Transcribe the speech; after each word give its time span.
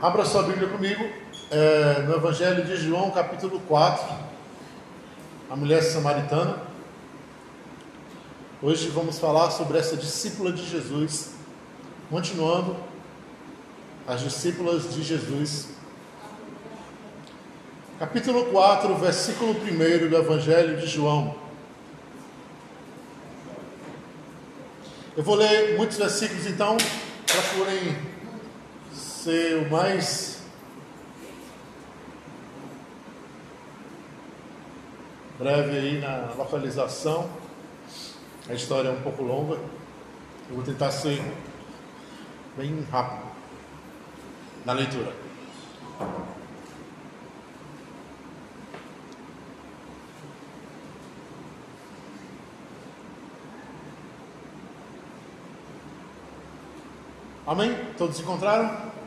Abra 0.00 0.24
sua 0.24 0.44
Bíblia 0.44 0.68
comigo 0.68 1.10
é, 1.50 2.02
no 2.02 2.14
Evangelho 2.14 2.64
de 2.64 2.76
João, 2.76 3.10
capítulo 3.10 3.58
4, 3.66 4.06
a 5.50 5.56
mulher 5.56 5.82
samaritana. 5.82 6.56
Hoje 8.62 8.90
vamos 8.90 9.18
falar 9.18 9.50
sobre 9.50 9.76
essa 9.76 9.96
discípula 9.96 10.52
de 10.52 10.64
Jesus, 10.64 11.32
continuando 12.08 12.76
as 14.06 14.20
discípulas 14.20 14.94
de 14.94 15.02
Jesus. 15.02 15.70
Capítulo 17.98 18.44
4, 18.52 18.94
versículo 18.94 19.50
1 19.50 20.08
do 20.08 20.16
Evangelho 20.16 20.76
de 20.76 20.86
João. 20.86 21.34
Eu 25.16 25.24
vou 25.24 25.34
ler 25.34 25.76
muitos 25.76 25.96
versículos, 25.96 26.46
então 26.46 26.76
procurem 27.26 28.07
ser 29.28 29.56
o 29.58 29.70
mais 29.70 30.40
breve 35.38 35.76
aí 35.76 36.00
na 36.00 36.32
localização. 36.34 37.28
A 38.48 38.54
história 38.54 38.88
é 38.88 38.90
um 38.90 39.02
pouco 39.02 39.22
longa. 39.22 39.56
Eu 40.48 40.54
vou 40.54 40.64
tentar 40.64 40.90
ser 40.90 41.20
bem 42.56 42.82
rápido 42.90 43.30
na 44.64 44.72
leitura. 44.72 45.12
Amém? 57.46 57.76
Todos 57.98 58.18
encontraram? 58.20 58.97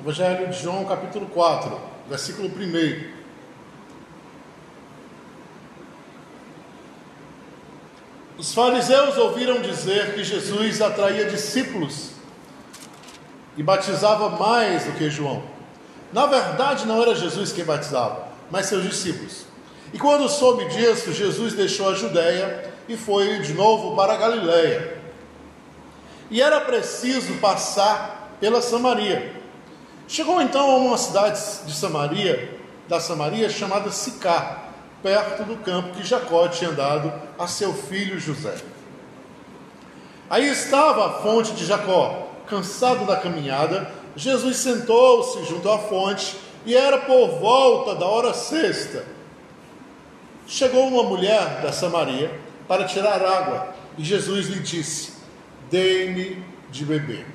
Evangelho 0.00 0.48
de 0.48 0.62
João, 0.62 0.84
capítulo 0.84 1.26
4, 1.26 1.80
versículo 2.08 2.48
1. 2.48 3.14
Os 8.36 8.52
fariseus 8.52 9.16
ouviram 9.16 9.62
dizer 9.62 10.14
que 10.14 10.24
Jesus 10.24 10.82
atraía 10.82 11.26
discípulos 11.26 12.10
e 13.56 13.62
batizava 13.62 14.28
mais 14.30 14.84
do 14.84 14.92
que 14.92 15.08
João. 15.08 15.42
Na 16.12 16.26
verdade, 16.26 16.86
não 16.86 17.00
era 17.00 17.14
Jesus 17.14 17.52
quem 17.52 17.64
batizava, 17.64 18.28
mas 18.50 18.66
seus 18.66 18.82
discípulos. 18.82 19.46
E 19.92 19.98
quando 19.98 20.28
soube 20.28 20.66
disso, 20.66 21.12
Jesus 21.12 21.54
deixou 21.54 21.88
a 21.88 21.94
Judéia 21.94 22.72
e 22.88 22.96
foi 22.96 23.38
de 23.38 23.54
novo 23.54 23.94
para 23.94 24.14
a 24.14 24.16
Galiléia. 24.16 24.98
E 26.30 26.42
era 26.42 26.60
preciso 26.60 27.34
passar 27.34 28.36
pela 28.40 28.60
Samaria. 28.60 29.43
Chegou 30.06 30.40
então 30.40 30.70
a 30.70 30.76
uma 30.76 30.98
cidade 30.98 31.40
de 31.66 31.74
Samaria, 31.74 32.58
da 32.88 33.00
Samaria, 33.00 33.48
chamada 33.48 33.90
Sicá, 33.90 34.64
perto 35.02 35.44
do 35.44 35.56
campo 35.56 35.94
que 35.94 36.06
Jacó 36.06 36.46
tinha 36.48 36.72
dado 36.72 37.12
a 37.38 37.46
seu 37.46 37.72
filho 37.72 38.20
José. 38.20 38.54
Aí 40.28 40.48
estava 40.48 41.06
a 41.06 41.12
fonte 41.22 41.52
de 41.52 41.64
Jacó. 41.64 42.28
Cansado 42.46 43.06
da 43.06 43.16
caminhada, 43.16 43.90
Jesus 44.14 44.58
sentou-se 44.58 45.44
junto 45.44 45.68
à 45.70 45.78
fonte 45.78 46.36
e 46.66 46.76
era 46.76 46.98
por 46.98 47.38
volta 47.38 47.94
da 47.94 48.06
hora 48.06 48.34
sexta. 48.34 49.04
Chegou 50.46 50.86
uma 50.86 51.02
mulher 51.04 51.62
da 51.62 51.72
Samaria 51.72 52.30
para 52.68 52.84
tirar 52.84 53.22
água 53.22 53.68
e 53.96 54.04
Jesus 54.04 54.48
lhe 54.48 54.60
disse: 54.60 55.14
Dê-me 55.70 56.44
de 56.70 56.84
beber. 56.84 57.26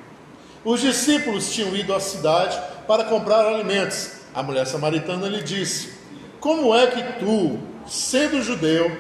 Os 0.64 0.82
discípulos 0.82 1.54
tinham 1.54 1.76
ido 1.76 1.94
à 1.94 2.00
cidade 2.00 2.60
para 2.86 3.06
comprar 3.06 3.46
alimentos. 3.46 4.12
A 4.34 4.44
mulher 4.44 4.68
samaritana 4.68 5.28
lhe 5.28 5.42
disse: 5.42 5.94
Como 6.40 6.76
é 6.76 6.88
que 6.88 7.20
tu, 7.20 7.60
sendo 7.88 8.42
judeu, 8.42 8.92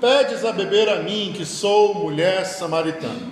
pedes 0.00 0.44
a 0.44 0.52
beber 0.52 0.88
a 0.88 1.02
mim, 1.02 1.34
que 1.36 1.44
sou 1.44 1.94
mulher 1.94 2.46
samaritana? 2.46 3.30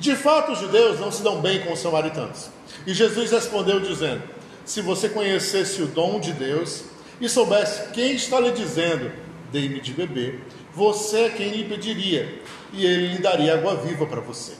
De 0.00 0.14
fato, 0.16 0.52
os 0.52 0.60
judeus 0.60 1.00
não 1.00 1.10
se 1.10 1.22
dão 1.22 1.40
bem 1.40 1.60
com 1.60 1.72
os 1.72 1.80
samaritanos. 1.80 2.50
E 2.86 2.94
Jesus 2.94 3.30
respondeu, 3.30 3.80
dizendo: 3.80 4.22
Se 4.64 4.80
você 4.80 5.08
conhecesse 5.08 5.82
o 5.82 5.86
dom 5.86 6.20
de 6.20 6.32
Deus 6.32 6.84
e 7.20 7.28
soubesse 7.28 7.90
quem 7.90 8.12
está 8.12 8.40
lhe 8.40 8.52
dizendo, 8.52 9.10
dei-me 9.52 9.80
de 9.80 9.92
beber, 9.92 10.40
você 10.72 11.22
é 11.22 11.30
quem 11.30 11.50
lhe 11.50 11.64
pediria, 11.64 12.40
e 12.72 12.86
ele 12.86 13.08
lhe 13.08 13.18
daria 13.18 13.54
água 13.54 13.76
viva 13.76 14.06
para 14.06 14.20
você. 14.20 14.52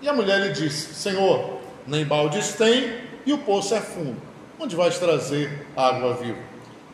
E 0.00 0.08
a 0.08 0.12
mulher 0.12 0.40
lhe 0.40 0.52
disse: 0.52 0.94
Senhor, 0.94 1.58
nem 1.88 2.04
baldes 2.04 2.52
tem, 2.52 2.92
e 3.24 3.32
o 3.32 3.38
poço 3.38 3.74
é 3.74 3.80
fundo. 3.80 4.16
Onde 4.60 4.76
vais 4.76 4.98
trazer 4.98 5.66
água 5.76 6.14
viva? 6.14 6.38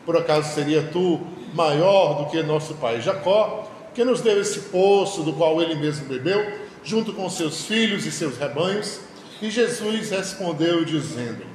Por 0.05 0.15
acaso 0.15 0.53
seria 0.53 0.83
tu 0.83 1.19
maior 1.53 2.13
do 2.13 2.25
que 2.29 2.41
nosso 2.41 2.75
pai 2.75 3.01
Jacó, 3.01 3.69
que 3.93 4.03
nos 4.03 4.21
deu 4.21 4.39
esse 4.39 4.59
poço 4.59 5.23
do 5.23 5.33
qual 5.33 5.61
ele 5.61 5.75
mesmo 5.75 6.05
bebeu, 6.05 6.45
junto 6.83 7.11
com 7.13 7.29
seus 7.29 7.65
filhos 7.65 8.05
e 8.05 8.11
seus 8.11 8.37
rebanhos? 8.37 8.99
E 9.41 9.49
Jesus 9.49 10.11
respondeu, 10.11 10.85
dizendo: 10.85 11.45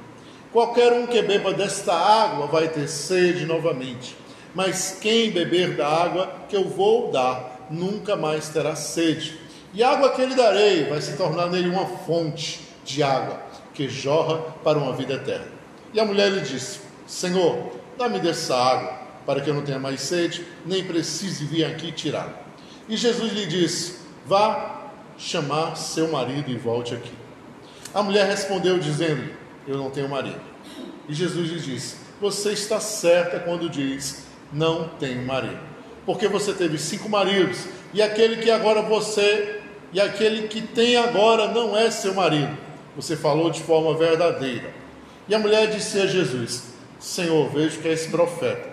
Qualquer 0.51 0.93
um 0.93 1.07
que 1.07 1.21
beba 1.21 1.53
desta 1.53 1.93
água 1.93 2.45
vai 2.47 2.67
ter 2.67 2.87
sede 2.87 3.45
novamente, 3.45 4.15
mas 4.53 4.97
quem 5.01 5.31
beber 5.31 5.75
da 5.75 5.87
água 5.87 6.31
que 6.47 6.55
eu 6.55 6.67
vou 6.67 7.11
dar 7.11 7.67
nunca 7.71 8.15
mais 8.15 8.49
terá 8.49 8.75
sede. 8.75 9.39
E 9.73 9.81
a 9.81 9.91
água 9.91 10.11
que 10.11 10.25
lhe 10.25 10.35
darei 10.35 10.83
vai 10.89 11.01
se 11.01 11.15
tornar 11.15 11.49
nele 11.49 11.69
uma 11.69 11.85
fonte 11.85 12.70
de 12.83 13.03
água 13.03 13.51
que 13.73 13.87
jorra 13.87 14.37
para 14.63 14.77
uma 14.77 14.93
vida 14.93 15.13
eterna. 15.13 15.47
E 15.93 15.99
a 15.99 16.05
mulher 16.05 16.31
lhe 16.31 16.41
disse: 16.41 16.79
Senhor, 17.07 17.71
dá-me 17.97 18.19
dessa 18.19 18.55
água, 18.55 18.99
para 19.25 19.41
que 19.41 19.49
eu 19.49 19.53
não 19.53 19.63
tenha 19.63 19.79
mais 19.79 20.01
sede, 20.01 20.45
nem 20.65 20.83
precise 20.83 21.45
vir 21.45 21.65
aqui 21.65 21.91
tirar. 21.91 22.45
E 22.87 22.95
Jesus 22.95 23.31
lhe 23.33 23.45
disse: 23.45 23.99
Vá 24.25 24.89
chamar 25.17 25.75
seu 25.75 26.11
marido 26.11 26.49
e 26.49 26.57
volte 26.57 26.93
aqui. 26.93 27.13
A 27.93 28.01
mulher 28.01 28.27
respondeu, 28.27 28.79
dizendo-lhe: 28.79 29.33
Eu 29.67 29.77
não 29.77 29.89
tenho 29.89 30.09
marido. 30.09 30.39
E 31.07 31.13
Jesus 31.13 31.49
lhe 31.49 31.59
disse: 31.59 31.95
Você 32.19 32.51
está 32.51 32.79
certa 32.79 33.39
quando 33.39 33.69
diz: 33.69 34.25
Não 34.51 34.89
tenho 34.99 35.25
marido. 35.25 35.59
Porque 36.05 36.27
você 36.27 36.53
teve 36.53 36.77
cinco 36.77 37.07
maridos, 37.07 37.65
e 37.93 38.01
aquele 38.01 38.37
que 38.37 38.49
agora 38.49 38.81
você, 38.81 39.61
e 39.93 40.01
aquele 40.01 40.47
que 40.47 40.61
tem 40.61 40.97
agora 40.97 41.47
não 41.49 41.77
é 41.77 41.91
seu 41.91 42.13
marido 42.15 42.70
você 42.95 43.15
falou 43.15 43.49
de 43.49 43.61
forma 43.61 43.97
verdadeira. 43.97 44.73
E 45.27 45.35
a 45.35 45.39
mulher 45.39 45.69
disse 45.69 45.99
a 45.99 46.05
Jesus: 46.05 46.63
Senhor, 46.99 47.49
vejo 47.49 47.79
que 47.79 47.87
é 47.87 47.93
esse 47.93 48.09
profeta. 48.09 48.69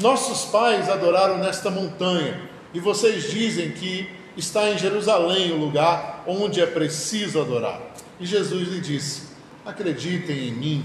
Nossos 0.00 0.50
pais 0.50 0.88
adoraram 0.90 1.38
nesta 1.38 1.70
montanha, 1.70 2.40
e 2.74 2.80
vocês 2.80 3.30
dizem 3.30 3.72
que 3.72 4.08
está 4.36 4.68
em 4.68 4.78
Jerusalém 4.78 5.52
o 5.52 5.56
lugar 5.56 6.22
onde 6.26 6.60
é 6.60 6.66
preciso 6.66 7.40
adorar. 7.40 7.80
E 8.20 8.26
Jesus 8.26 8.68
lhe 8.68 8.80
disse: 8.80 9.22
Acreditem 9.64 10.48
em 10.48 10.52
mim, 10.52 10.84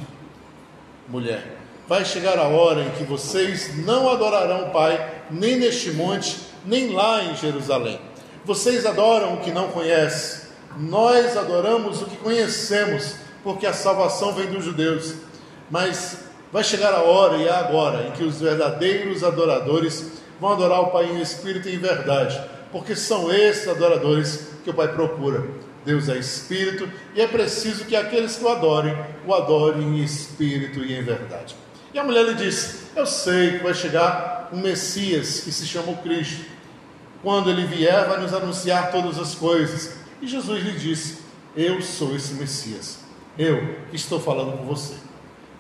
mulher. 1.08 1.58
Vai 1.88 2.06
chegar 2.06 2.40
a 2.40 2.48
hora 2.48 2.84
em 2.84 2.92
que 2.92 3.04
vocês 3.04 3.86
não 3.86 4.10
adorarão 4.10 4.68
o 4.68 4.72
Pai, 4.72 5.24
nem 5.30 5.58
neste 5.58 5.92
monte, 5.92 6.38
nem 6.66 6.94
lá 6.94 7.22
em 7.22 7.36
Jerusalém. 7.36 8.00
Vocês 8.46 8.86
adoram 8.86 9.34
o 9.34 9.42
que 9.42 9.52
não 9.52 9.68
conhecem 9.68 10.41
nós 10.78 11.38
adoramos 11.38 12.02
o 12.02 12.06
que 12.06 12.18
conhecemos, 12.18 13.16
porque 13.44 13.66
a 13.66 13.74
salvação 13.74 14.34
vem 14.34 14.48
dos 14.48 14.64
judeus. 14.64 15.16
Mas 15.70 16.26
vai 16.52 16.64
chegar 16.64 16.94
a 16.94 17.02
hora, 17.02 17.38
e 17.38 17.48
é 17.48 17.52
agora, 17.52 18.08
em 18.08 18.12
que 18.12 18.24
os 18.24 18.40
verdadeiros 18.42 19.24
adoradores 19.24 20.22
vão 20.40 20.54
adorar 20.54 20.82
o 20.82 20.92
Pai 20.92 21.06
em 21.06 21.22
espírito 21.22 21.70
e 21.70 21.76
em 21.76 21.80
verdade, 21.80 22.42
porque 22.72 22.96
são 22.96 23.32
esses 23.32 23.68
adoradores 23.68 24.48
que 24.64 24.70
o 24.70 24.74
Pai 24.74 24.88
procura. 24.90 25.44
Deus 25.86 26.10
é 26.10 26.18
espírito 26.18 26.88
e 27.16 27.22
é 27.22 27.28
preciso 27.28 27.86
que 27.86 27.96
aqueles 27.96 28.36
que 28.36 28.44
o 28.44 28.50
adorem, 28.50 28.96
o 29.26 29.34
adorem 29.34 29.82
em 29.82 30.04
espírito 30.04 30.84
e 30.84 30.94
em 30.94 31.02
verdade. 31.02 31.56
E 31.94 32.00
a 32.00 32.04
mulher 32.04 32.24
lhe 32.24 32.36
disse: 32.36 32.86
Eu 32.96 33.06
sei 33.06 33.58
que 33.58 33.64
vai 33.64 33.74
chegar 33.74 34.50
um 34.54 34.60
Messias 34.60 35.42
que 35.42 35.52
se 35.52 35.66
chama 35.66 35.92
o 35.92 35.98
Cristo. 35.98 36.46
Quando 37.24 37.50
ele 37.50 37.66
vier, 37.66 38.08
vai 38.08 38.20
nos 38.20 38.34
anunciar 38.34 38.92
todas 38.92 39.20
as 39.20 39.36
coisas. 39.36 40.01
E 40.22 40.28
Jesus 40.28 40.64
lhe 40.64 40.74
disse: 40.74 41.20
Eu 41.56 41.82
sou 41.82 42.16
esse 42.16 42.36
Messias. 42.36 43.00
Eu 43.38 43.76
que 43.90 43.96
estou 43.96 44.20
falando 44.20 44.58
com 44.58 44.66
você. 44.66 44.94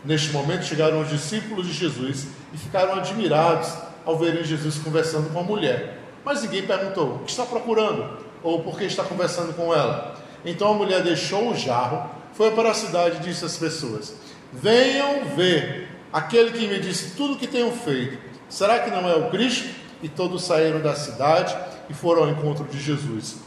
Neste 0.05 0.31
momento 0.31 0.65
chegaram 0.65 1.01
os 1.01 1.09
discípulos 1.09 1.67
de 1.67 1.73
Jesus 1.73 2.27
e 2.53 2.57
ficaram 2.57 2.93
admirados 2.95 3.73
ao 4.05 4.17
verem 4.17 4.43
Jesus 4.43 4.77
conversando 4.77 5.31
com 5.31 5.39
a 5.39 5.43
mulher. 5.43 5.99
Mas 6.23 6.43
ninguém 6.43 6.63
perguntou: 6.63 7.15
o 7.15 7.19
que 7.19 7.31
está 7.31 7.45
procurando? 7.45 8.19
Ou 8.43 8.61
por 8.61 8.77
que 8.77 8.85
está 8.85 9.03
conversando 9.03 9.53
com 9.53 9.73
ela? 9.73 10.15
Então 10.45 10.71
a 10.71 10.73
mulher 10.73 11.03
deixou 11.03 11.51
o 11.51 11.55
jarro, 11.55 12.09
foi 12.33 12.51
para 12.51 12.71
a 12.71 12.73
cidade 12.73 13.17
e 13.17 13.19
disse 13.19 13.43
às 13.45 13.57
pessoas: 13.57 14.13
Venham 14.53 15.25
ver 15.35 15.89
aquele 16.13 16.51
que 16.51 16.67
me 16.67 16.79
disse 16.79 17.15
tudo 17.15 17.33
o 17.33 17.37
que 17.37 17.47
tenho 17.47 17.71
feito. 17.71 18.17
Será 18.49 18.79
que 18.79 18.91
não 18.91 19.09
é 19.09 19.15
o 19.15 19.29
Cristo? 19.29 19.69
E 20.03 20.09
todos 20.09 20.43
saíram 20.43 20.81
da 20.81 20.95
cidade 20.95 21.55
e 21.89 21.93
foram 21.93 22.23
ao 22.23 22.29
encontro 22.29 22.65
de 22.65 22.79
Jesus. 22.79 23.37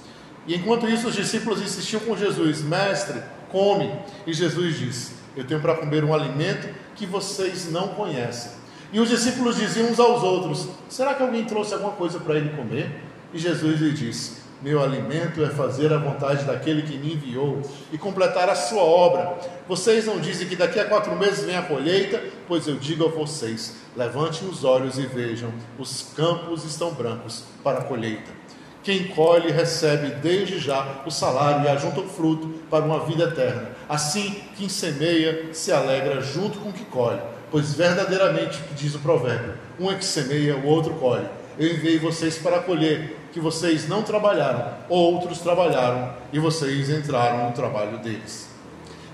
E 0.47 0.55
enquanto 0.55 0.89
isso, 0.89 1.09
os 1.09 1.15
discípulos 1.15 1.61
insistiam 1.63 2.01
com 2.01 2.17
Jesus: 2.17 2.63
Mestre, 2.63 3.21
come. 3.51 3.91
E 4.27 4.33
Jesus 4.33 4.79
disse: 4.79 5.13
Eu 5.37 5.45
tenho 5.45 5.61
para 5.61 5.75
comer 5.75 6.05
um 6.05 6.13
alimento 6.13 6.69
que 6.95 7.07
vocês 7.07 7.71
não 7.71 7.89
conhecem. 7.89 8.51
E 8.93 9.01
os 9.01 9.09
discípulos 9.09 9.57
diziam 9.57 9.89
uns 9.89 9.99
aos 9.99 10.23
outros: 10.23 10.69
Será 10.89 11.15
que 11.15 11.23
alguém 11.23 11.45
trouxe 11.45 11.75
alguma 11.75 11.93
coisa 11.93 12.21
para 12.21 12.37
ele 12.37 12.51
comer? 12.51 13.01
E 13.33 13.39
Jesus 13.39 13.81
lhe 13.81 13.93
disse: 13.93 14.43
Meu 14.63 14.83
alimento 14.83 15.43
é 15.43 15.49
fazer 15.49 15.93
a 15.93 15.99
vontade 15.99 16.45
daquele 16.45 16.83
que 16.83 16.97
me 16.99 17.15
enviou 17.15 17.63
e 17.91 17.99
completar 17.99 18.49
a 18.49 18.55
sua 18.55 18.83
obra. 18.83 19.37
Vocês 19.67 20.07
não 20.07 20.21
dizem 20.21 20.47
que 20.47 20.55
daqui 20.55 20.79
a 20.79 20.85
quatro 20.85 21.17
meses 21.17 21.45
vem 21.45 21.57
a 21.57 21.63
colheita? 21.63 22.23
Pois 22.47 22.69
eu 22.69 22.77
digo 22.77 23.07
a 23.07 23.09
vocês: 23.09 23.75
levantem 23.97 24.49
os 24.49 24.63
olhos 24.63 24.99
e 24.99 25.07
vejam, 25.07 25.53
os 25.79 26.13
campos 26.15 26.65
estão 26.65 26.93
brancos 26.93 27.45
para 27.65 27.79
a 27.79 27.85
colheita. 27.85 28.44
Quem 28.85 29.09
colhe 29.09 29.51
recebe 29.51 30.17
desde 30.17 30.59
já 30.59 31.03
o 31.07 31.11
salário 31.11 31.65
e 31.65 31.69
ajunta 31.69 32.01
o 32.01 32.09
fruto 32.09 32.49
para 32.71 32.85
uma 32.85 33.01
vida 33.01 33.25
eterna. 33.25 33.71
Assim, 33.89 34.43
quem 34.59 34.69
semeia 34.69 35.55
se 35.55 35.73
alegra 35.73 36.21
junto 36.21 36.59
com 36.59 36.69
o 36.69 36.73
que 36.73 36.85
colhe, 36.85 37.21
pois 37.51 37.73
verdadeiramente, 37.73 38.61
diz 38.77 38.95
o 38.95 38.99
provérbio, 38.99 39.55
um 39.81 39.91
é 39.91 39.95
que 39.95 40.05
semeia, 40.05 40.57
o 40.57 40.67
outro 40.67 40.93
colhe. 40.95 41.27
Eu 41.59 41.73
enviei 41.73 41.99
vocês 41.99 42.37
para 42.37 42.61
colher, 42.61 43.17
que 43.33 43.41
vocês 43.41 43.89
não 43.89 44.03
trabalharam, 44.03 44.75
outros 44.89 45.39
trabalharam 45.39 46.13
e 46.31 46.39
vocês 46.39 46.91
entraram 46.91 47.47
no 47.47 47.53
trabalho 47.53 47.99
deles. 47.99 48.49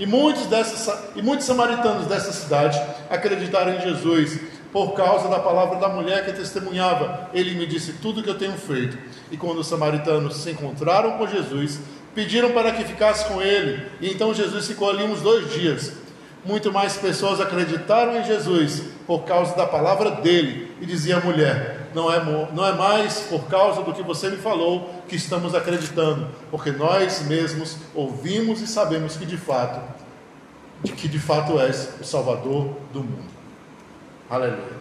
E 0.01 0.07
muitos, 0.07 0.47
dessas, 0.47 0.99
e 1.15 1.23
muitos 1.23 1.47
samaritanos 1.47 2.07
dessa 2.07 2.33
cidade 2.33 2.81
acreditaram 3.09 3.75
em 3.75 3.81
Jesus 3.83 4.41
por 4.73 4.93
causa 4.93 5.29
da 5.29 5.39
palavra 5.39 5.79
da 5.79 5.89
mulher 5.89 6.25
que 6.25 6.33
testemunhava. 6.33 7.31
Ele 7.33 7.55
me 7.55 7.67
disse 7.67 7.95
tudo 7.95 8.21
o 8.21 8.23
que 8.23 8.31
eu 8.31 8.39
tenho 8.39 8.53
feito. 8.53 8.97
E 9.31 9.37
quando 9.37 9.59
os 9.59 9.67
samaritanos 9.67 10.37
se 10.37 10.51
encontraram 10.51 11.19
com 11.19 11.27
Jesus, 11.27 11.81
pediram 12.15 12.53
para 12.53 12.73
que 12.73 12.85
ficasse 12.85 13.27
com 13.27 13.43
ele. 13.43 13.87
E 14.01 14.11
então 14.11 14.35
Jesus 14.35 14.67
ficou 14.67 14.91
ali 14.91 15.03
uns 15.03 15.21
dois 15.21 15.53
dias. 15.53 15.93
Muito 16.45 16.73
mais 16.73 16.97
pessoas 16.97 17.41
acreditaram 17.41 18.19
em 18.19 18.25
Jesus 18.25 18.83
por 19.07 19.25
causa 19.25 19.55
da 19.57 19.67
palavra 19.67 20.11
dele. 20.13 20.75
E 20.81 20.87
dizia 20.87 21.17
a 21.17 21.21
mulher: 21.21 21.91
não 21.95 22.13
é, 22.13 22.23
não 22.53 22.67
é 22.67 22.73
mais 22.73 23.21
por 23.21 23.47
causa 23.47 23.83
do 23.83 23.93
que 23.93 24.03
você 24.03 24.31
me 24.31 24.37
falou 24.37 25.03
que 25.09 25.17
estamos 25.17 25.55
acreditando, 25.55 26.29
porque 26.51 26.71
nós 26.71 27.23
mesmos 27.27 27.77
ouvimos 27.95 28.61
e 28.61 28.67
sabemos 28.67 29.17
que 29.17 29.27
de 29.27 29.37
fato, 29.37 29.81
de 30.83 30.93
que 30.93 31.09
de 31.09 31.19
fato 31.19 31.59
és 31.59 31.91
o 32.01 32.05
Salvador 32.05 32.77
do 32.93 33.01
mundo. 33.01 33.40
Aleluia. 34.31 34.79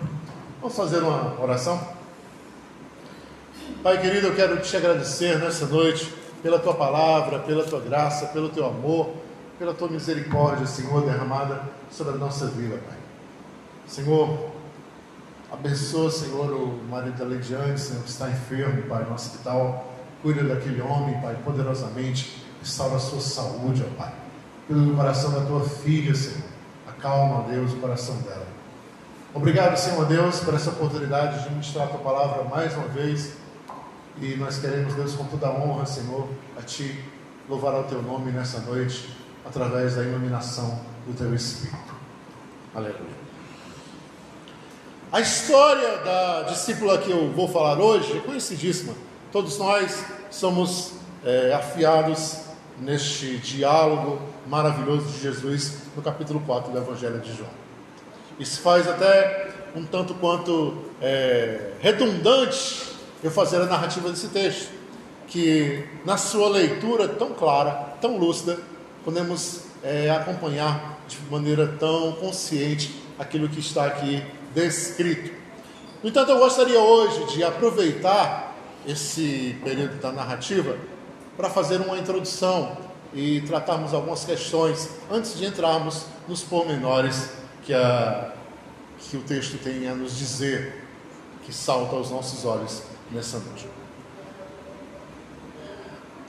Vamos 0.61 0.77
fazer 0.77 1.01
uma 1.01 1.41
oração? 1.41 1.81
Pai 3.81 3.99
querido, 3.99 4.27
eu 4.27 4.35
quero 4.35 4.61
te 4.61 4.77
agradecer 4.77 5.39
nessa 5.39 5.65
noite 5.65 6.13
pela 6.43 6.59
tua 6.59 6.75
palavra, 6.75 7.39
pela 7.39 7.63
tua 7.63 7.79
graça, 7.79 8.27
pelo 8.27 8.49
teu 8.49 8.67
amor, 8.67 9.11
pela 9.57 9.73
tua 9.73 9.89
misericórdia, 9.89 10.67
Senhor, 10.67 11.03
derramada 11.03 11.63
sobre 11.89 12.13
a 12.13 12.17
nossa 12.17 12.45
vida, 12.45 12.79
Pai. 12.87 12.97
Senhor, 13.87 14.51
abençoa, 15.51 16.11
Senhor, 16.11 16.53
o 16.53 16.83
marido 16.87 17.17
da 17.17 17.25
Leidiane, 17.25 17.75
Senhor, 17.75 18.03
que 18.03 18.09
está 18.09 18.29
enfermo, 18.29 18.83
Pai, 18.83 19.03
no 19.03 19.15
hospital. 19.15 19.95
Cuida 20.21 20.43
daquele 20.43 20.79
homem, 20.79 21.19
Pai, 21.21 21.35
poderosamente. 21.43 22.45
Restaura 22.61 22.97
a 22.97 22.99
sua 22.99 23.19
saúde, 23.19 23.83
ó 23.83 23.97
Pai. 23.97 24.13
Cuida 24.67 24.83
do 24.83 24.95
coração 24.95 25.31
da 25.31 25.43
tua 25.43 25.67
filha, 25.67 26.13
Senhor. 26.13 26.47
Acalma, 26.87 27.49
Deus, 27.49 27.73
o 27.73 27.77
coração 27.77 28.15
dela. 28.17 28.58
Obrigado, 29.31 29.77
Senhor 29.77 30.05
Deus, 30.07 30.39
por 30.39 30.55
essa 30.55 30.71
oportunidade 30.71 31.43
de 31.43 31.51
ministrar 31.51 31.85
a 31.85 31.89
tua 31.89 31.99
palavra 31.99 32.43
mais 32.45 32.73
uma 32.73 32.87
vez. 32.87 33.33
E 34.19 34.35
nós 34.35 34.57
queremos, 34.57 34.95
Deus, 34.95 35.13
com 35.13 35.23
toda 35.25 35.47
a 35.47 35.51
honra, 35.51 35.85
Senhor, 35.85 36.27
a 36.57 36.63
Ti, 36.63 36.99
louvar 37.47 37.75
o 37.75 37.83
Teu 37.83 38.01
nome 38.01 38.31
nessa 38.31 38.59
noite, 38.61 39.15
através 39.45 39.95
da 39.95 40.01
iluminação 40.01 40.79
do 41.05 41.13
Teu 41.13 41.33
Espírito. 41.35 41.93
Aleluia. 42.73 43.19
A 45.11 45.21
história 45.21 45.97
da 45.99 46.43
discípula 46.43 46.97
que 46.97 47.11
eu 47.11 47.31
vou 47.31 47.47
falar 47.47 47.79
hoje 47.79 48.17
é 48.17 48.21
conhecidíssima. 48.21 48.93
Todos 49.31 49.59
nós 49.59 50.05
somos 50.31 50.93
é, 51.23 51.53
afiados 51.53 52.45
neste 52.79 53.37
diálogo 53.37 54.19
maravilhoso 54.47 55.07
de 55.11 55.21
Jesus 55.21 55.83
no 55.95 56.01
capítulo 56.01 56.39
4 56.39 56.71
do 56.71 56.77
Evangelho 56.79 57.19
de 57.19 57.35
João. 57.35 57.68
Isso 58.39 58.61
faz 58.61 58.87
até 58.87 59.49
um 59.75 59.83
tanto 59.85 60.13
quanto 60.13 60.77
é, 61.01 61.71
redundante 61.81 62.83
eu 63.21 63.29
fazer 63.29 63.57
a 63.57 63.65
narrativa 63.65 64.09
desse 64.09 64.29
texto, 64.29 64.71
que 65.27 65.83
na 66.05 66.17
sua 66.17 66.47
leitura 66.47 67.07
tão 67.07 67.33
clara, 67.33 67.71
tão 67.99 68.17
lúcida, 68.17 68.57
podemos 69.03 69.63
é, 69.83 70.09
acompanhar 70.09 70.99
de 71.07 71.17
maneira 71.29 71.67
tão 71.79 72.13
consciente 72.13 72.95
aquilo 73.19 73.49
que 73.49 73.59
está 73.59 73.85
aqui 73.85 74.23
descrito. 74.55 75.31
No 76.01 76.09
entanto, 76.09 76.31
eu 76.31 76.39
gostaria 76.39 76.79
hoje 76.79 77.35
de 77.35 77.43
aproveitar 77.43 78.55
esse 78.87 79.57
período 79.63 79.99
da 79.99 80.13
narrativa 80.13 80.77
para 81.35 81.49
fazer 81.49 81.81
uma 81.81 81.97
introdução 81.97 82.77
e 83.13 83.41
tratarmos 83.41 83.93
algumas 83.93 84.23
questões 84.23 84.89
antes 85.11 85.37
de 85.37 85.45
entrarmos 85.45 86.05
nos 86.27 86.41
pormenores 86.41 87.31
que, 87.69 87.73
a, 87.75 88.31
que 88.97 89.15
o 89.15 89.21
texto 89.21 89.59
tem 89.63 89.87
a 89.87 89.93
nos 89.93 90.17
dizer, 90.17 90.85
que 91.45 91.53
salta 91.53 91.95
aos 91.95 92.09
nossos 92.09 92.43
olhos 92.43 92.81
nessa 93.11 93.37
noite. 93.37 93.67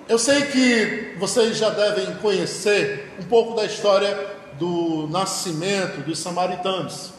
Eu 0.06 0.18
sei 0.18 0.42
que 0.42 1.16
vocês 1.18 1.56
já 1.56 1.70
devem 1.70 2.14
conhecer 2.16 3.14
um 3.18 3.22
pouco 3.22 3.54
da 3.54 3.64
história 3.64 4.14
do 4.58 5.08
nascimento 5.08 6.04
dos 6.04 6.18
samaritanos. 6.18 7.12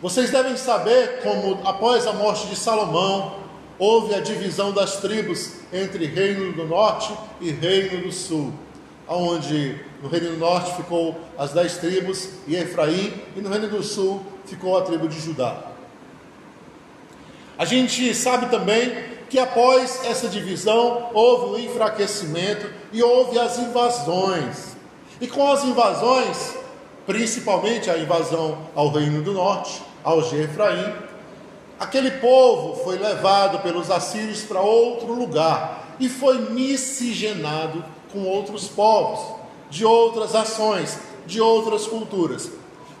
Vocês 0.00 0.30
devem 0.30 0.56
saber 0.56 1.20
como, 1.22 1.60
após 1.68 2.06
a 2.06 2.14
morte 2.14 2.46
de 2.46 2.56
Salomão, 2.56 3.38
houve 3.78 4.14
a 4.14 4.20
divisão 4.20 4.72
das 4.72 4.96
tribos 4.96 5.56
entre 5.70 6.06
Reino 6.06 6.54
do 6.54 6.64
Norte 6.64 7.12
e 7.38 7.50
Reino 7.50 8.00
do 8.02 8.12
Sul 8.12 8.63
onde 9.08 9.80
no 10.02 10.08
Reino 10.08 10.30
do 10.30 10.36
Norte 10.38 10.74
ficou 10.74 11.18
as 11.38 11.52
dez 11.52 11.76
tribos 11.76 12.28
e 12.46 12.56
Efraim, 12.56 13.12
e 13.36 13.40
no 13.40 13.50
Reino 13.50 13.68
do 13.68 13.82
Sul 13.82 14.24
ficou 14.46 14.76
a 14.76 14.82
tribo 14.82 15.08
de 15.08 15.20
Judá. 15.20 15.56
A 17.56 17.64
gente 17.64 18.14
sabe 18.14 18.46
também 18.46 19.14
que 19.28 19.38
após 19.38 20.04
essa 20.04 20.28
divisão 20.28 21.10
houve 21.12 21.44
o 21.46 21.64
enfraquecimento 21.64 22.70
e 22.92 23.02
houve 23.02 23.38
as 23.38 23.58
invasões. 23.58 24.76
E 25.20 25.26
com 25.26 25.50
as 25.50 25.64
invasões, 25.64 26.54
principalmente 27.06 27.90
a 27.90 27.98
invasão 27.98 28.58
ao 28.74 28.90
Reino 28.90 29.22
do 29.22 29.32
Norte, 29.32 29.82
ao 30.02 30.20
de 30.22 30.36
Efraim, 30.36 30.92
aquele 31.78 32.10
povo 32.12 32.82
foi 32.82 32.98
levado 32.98 33.60
pelos 33.60 33.90
assírios 33.90 34.42
para 34.42 34.60
outro 34.60 35.12
lugar 35.12 35.96
e 36.00 36.08
foi 36.08 36.50
miscigenado 36.50 37.84
com 38.14 38.24
outros 38.24 38.68
povos, 38.68 39.36
de 39.68 39.84
outras 39.84 40.34
ações, 40.34 40.98
de 41.26 41.40
outras 41.40 41.86
culturas. 41.86 42.50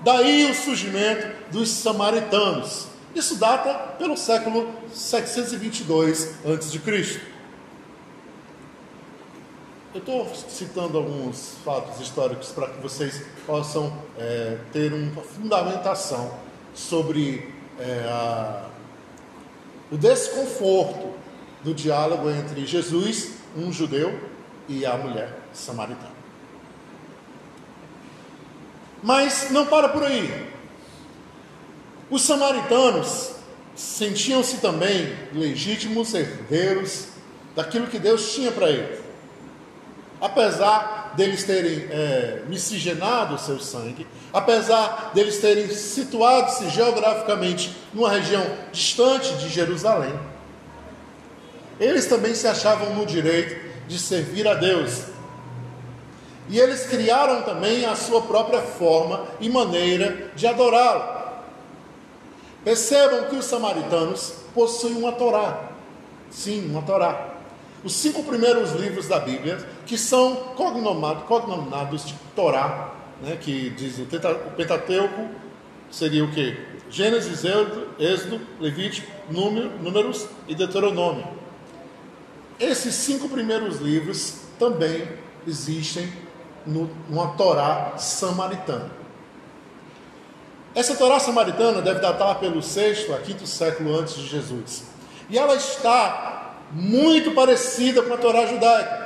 Daí 0.02 0.50
o 0.50 0.54
surgimento 0.54 1.50
dos 1.50 1.70
samaritanos. 1.70 2.88
Isso 3.14 3.36
data 3.36 3.72
pelo 3.96 4.16
século 4.16 4.68
722 4.92 6.34
a.C. 6.44 7.20
Eu 9.94 10.00
estou 10.00 10.26
citando 10.48 10.98
alguns 10.98 11.54
fatos 11.64 12.00
históricos 12.00 12.48
para 12.48 12.66
que 12.66 12.82
vocês 12.82 13.22
possam 13.46 13.96
é, 14.18 14.58
ter 14.72 14.92
uma 14.92 15.22
fundamentação 15.22 16.36
sobre 16.74 17.54
é, 17.78 18.04
a, 18.08 18.66
o 19.92 19.96
desconforto 19.96 21.14
do 21.62 21.72
diálogo 21.72 22.28
entre 22.28 22.66
Jesus, 22.66 23.34
um 23.56 23.72
judeu, 23.72 24.33
e 24.68 24.84
a 24.86 24.96
mulher 24.96 25.30
samaritana. 25.52 26.14
Mas 29.02 29.50
não 29.50 29.66
para 29.66 29.88
por 29.90 30.02
aí. 30.02 30.48
Os 32.10 32.22
samaritanos 32.22 33.32
sentiam-se 33.74 34.58
também 34.58 35.14
legítimos 35.32 36.14
herdeiros 36.14 37.08
daquilo 37.54 37.86
que 37.86 37.98
Deus 37.98 38.32
tinha 38.32 38.50
para 38.50 38.70
eles. 38.70 39.00
Apesar 40.20 41.12
deles 41.16 41.44
terem 41.44 41.86
é, 41.90 42.42
miscigenado 42.48 43.34
o 43.34 43.38
seu 43.38 43.60
sangue, 43.60 44.06
apesar 44.32 45.12
deles 45.14 45.38
terem 45.38 45.68
situado-se 45.68 46.70
geograficamente 46.70 47.76
numa 47.92 48.10
região 48.10 48.44
distante 48.72 49.34
de 49.34 49.48
Jerusalém, 49.48 50.18
eles 51.78 52.06
também 52.06 52.34
se 52.34 52.46
achavam 52.46 52.94
no 52.94 53.04
direito 53.04 53.73
de 53.86 53.98
servir 53.98 54.46
a 54.46 54.54
Deus. 54.54 55.04
E 56.48 56.58
eles 56.58 56.86
criaram 56.86 57.42
também 57.42 57.86
a 57.86 57.96
sua 57.96 58.22
própria 58.22 58.60
forma 58.60 59.24
e 59.40 59.48
maneira 59.48 60.30
de 60.34 60.46
adorá-lo. 60.46 61.14
Percebam 62.62 63.24
que 63.28 63.36
os 63.36 63.44
samaritanos 63.44 64.34
possuem 64.54 64.96
uma 64.96 65.12
Torá. 65.12 65.70
Sim, 66.30 66.70
uma 66.70 66.82
Torá. 66.82 67.34
os 67.84 67.94
cinco 67.94 68.22
primeiros 68.22 68.72
livros 68.72 69.06
da 69.06 69.20
Bíblia, 69.20 69.58
que 69.86 69.98
são 69.98 70.34
cognominados 70.56 72.06
de 72.06 72.14
Torá, 72.34 72.94
né, 73.22 73.36
que 73.38 73.70
diz 73.70 73.98
o 73.98 74.06
Pentateuco, 74.56 75.28
seria 75.90 76.24
o 76.24 76.32
que? 76.32 76.58
Gênesis, 76.90 77.44
Êxodo, 77.98 78.40
Levítico, 78.58 79.10
Números 79.30 80.26
e 80.48 80.54
Deuteronômio. 80.54 81.26
Esses 82.58 82.94
cinco 82.94 83.28
primeiros 83.28 83.80
livros 83.80 84.34
também 84.58 85.08
existem 85.46 86.12
no, 86.66 86.88
numa 87.08 87.28
Torá 87.32 87.94
samaritana. 87.98 88.90
Essa 90.74 90.96
Torá 90.96 91.20
samaritana 91.20 91.82
deve 91.82 92.00
datar 92.00 92.38
pelo 92.38 92.62
sexto 92.62 93.12
a 93.12 93.18
quinto 93.18 93.46
século 93.46 93.98
antes 93.98 94.14
de 94.14 94.26
Jesus. 94.26 94.84
E 95.28 95.38
ela 95.38 95.54
está 95.54 96.54
muito 96.72 97.32
parecida 97.32 98.02
com 98.02 98.14
a 98.14 98.16
Torá 98.16 98.46
judaica. 98.46 99.04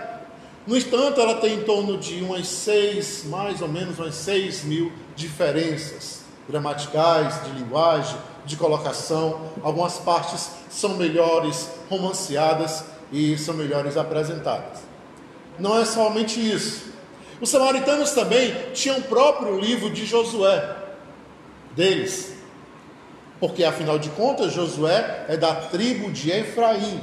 No 0.67 0.77
entanto, 0.77 1.21
ela 1.21 1.37
tem 1.37 1.55
em 1.55 1.63
torno 1.63 1.97
de 1.97 2.23
umas 2.23 2.47
seis, 2.47 3.25
mais 3.25 3.63
ou 3.63 3.69
menos 3.69 3.99
umas 3.99 4.15
seis 4.15 4.63
mil 4.65 4.93
diferenças 5.17 6.23
gramaticais, 6.49 7.43
de 7.45 7.51
linguagem, 7.53 8.17
de 8.45 8.57
colocação. 8.57 9.41
Algumas 9.63 9.99
partes 9.99 10.51
são 10.71 10.97
melhores 10.97 11.71
romanceadas 11.89 12.85
e 13.13 13.37
são 13.39 13.55
melhores 13.55 13.97
apresentadas. 13.97 14.81
Não 15.59 15.79
é 15.79 15.85
somente 15.85 16.41
isso. 16.41 16.93
Os 17.41 17.51
samaritanos 17.51 18.13
também 18.13 18.55
tinham 18.73 18.99
o 18.99 19.03
próprio 19.03 19.59
livro 19.59 19.91
de 19.91 20.05
Josué 20.05 20.77
deles. 21.75 22.35
Porque 23.41 23.63
afinal 23.65 23.99
de 23.99 24.09
contas, 24.11 24.53
Josué 24.53 25.27
é 25.29 25.37
da 25.37 25.55
tribo 25.55 26.11
de 26.11 26.31
Efraim. 26.31 27.01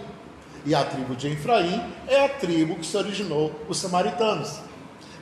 E 0.65 0.75
a 0.75 0.83
tribo 0.83 1.15
de 1.15 1.27
Efraim 1.27 1.81
é 2.07 2.25
a 2.25 2.29
tribo 2.29 2.75
que 2.75 2.85
se 2.85 2.97
originou 2.97 3.51
os 3.69 3.77
samaritanos. 3.77 4.59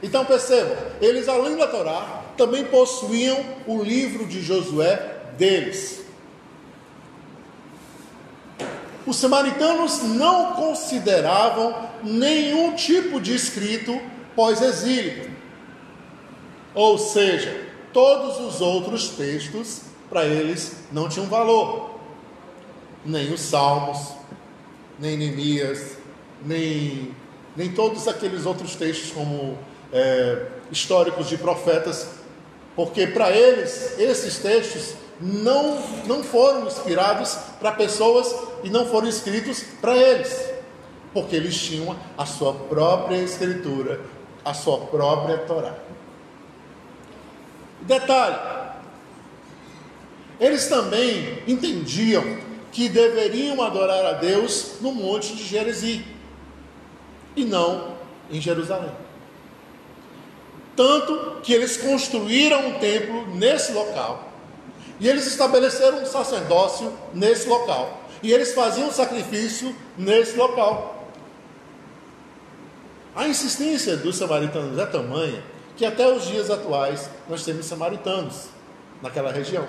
Então 0.01 0.25
percebam, 0.25 0.75
eles 0.99 1.29
além 1.29 1.55
da 1.55 1.67
Torá 1.67 2.23
também 2.35 2.65
possuíam 2.65 3.39
o 3.67 3.81
livro 3.81 4.25
de 4.25 4.41
Josué 4.41 5.17
deles. 5.37 6.02
Os 9.05 9.17
samaritanos 9.17 10.01
não 10.03 10.53
consideravam 10.53 11.75
nenhum 12.03 12.73
tipo 12.73 13.19
de 13.19 13.35
escrito 13.35 13.99
pós-exílio. 14.35 15.31
Ou 16.73 16.97
seja, 16.97 17.67
todos 17.91 18.39
os 18.39 18.61
outros 18.61 19.09
textos 19.09 19.81
para 20.09 20.25
eles 20.25 20.77
não 20.91 21.09
tinham 21.09 21.27
valor. 21.27 21.99
Nem 23.05 23.33
os 23.33 23.41
Salmos, 23.41 24.13
nem 24.97 25.17
Neemias, 25.17 25.97
nem, 26.45 27.13
nem 27.55 27.71
todos 27.71 28.07
aqueles 28.07 28.45
outros 28.45 28.75
textos 28.75 29.11
como 29.11 29.57
é, 29.91 30.45
históricos 30.71 31.27
de 31.27 31.37
profetas, 31.37 32.07
porque 32.75 33.07
para 33.07 33.31
eles 33.31 33.99
esses 33.99 34.37
textos 34.37 34.95
não, 35.19 35.77
não 36.05 36.23
foram 36.23 36.67
inspirados 36.67 37.37
para 37.59 37.71
pessoas 37.71 38.33
e 38.63 38.69
não 38.69 38.85
foram 38.85 39.07
escritos 39.07 39.63
para 39.79 39.95
eles, 39.95 40.49
porque 41.13 41.35
eles 41.35 41.55
tinham 41.59 41.95
a 42.17 42.25
sua 42.25 42.53
própria 42.53 43.17
escritura, 43.17 44.01
a 44.43 44.53
sua 44.53 44.79
própria 44.79 45.37
Torá. 45.39 45.75
Detalhe: 47.81 48.37
eles 50.39 50.67
também 50.67 51.43
entendiam 51.47 52.37
que 52.71 52.89
deveriam 52.89 53.61
adorar 53.61 54.05
a 54.05 54.13
Deus 54.13 54.77
no 54.81 54.91
monte 54.91 55.35
de 55.35 55.43
Gerizim 55.43 56.03
e 57.35 57.45
não 57.45 57.95
em 58.31 58.41
Jerusalém. 58.41 58.91
Tanto 60.75 61.39
que 61.43 61.53
eles 61.53 61.77
construíram 61.77 62.67
um 62.67 62.79
templo 62.79 63.27
nesse 63.35 63.73
local 63.73 64.32
e 65.03 65.09
eles 65.09 65.27
estabeleceram 65.27 66.01
um 66.01 66.05
sacerdócio 66.05 66.93
nesse 67.13 67.45
local 67.49 68.03
e 68.23 68.31
eles 68.31 68.53
faziam 68.53 68.89
sacrifício 68.89 69.75
nesse 69.97 70.37
local. 70.37 71.09
A 73.13 73.27
insistência 73.27 73.97
dos 73.97 74.15
samaritanos 74.15 74.79
é 74.79 74.85
tamanha 74.85 75.43
que 75.75 75.85
até 75.85 76.07
os 76.07 76.25
dias 76.25 76.49
atuais 76.49 77.09
nós 77.27 77.43
temos 77.43 77.65
samaritanos 77.65 78.45
naquela 79.01 79.29
região. 79.29 79.67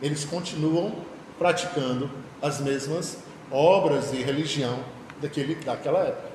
Eles 0.00 0.24
continuam 0.24 0.94
praticando 1.36 2.08
as 2.40 2.60
mesmas 2.60 3.18
obras 3.50 4.12
e 4.12 4.22
religião 4.22 4.78
daquele, 5.20 5.56
daquela 5.56 5.98
época. 6.04 6.27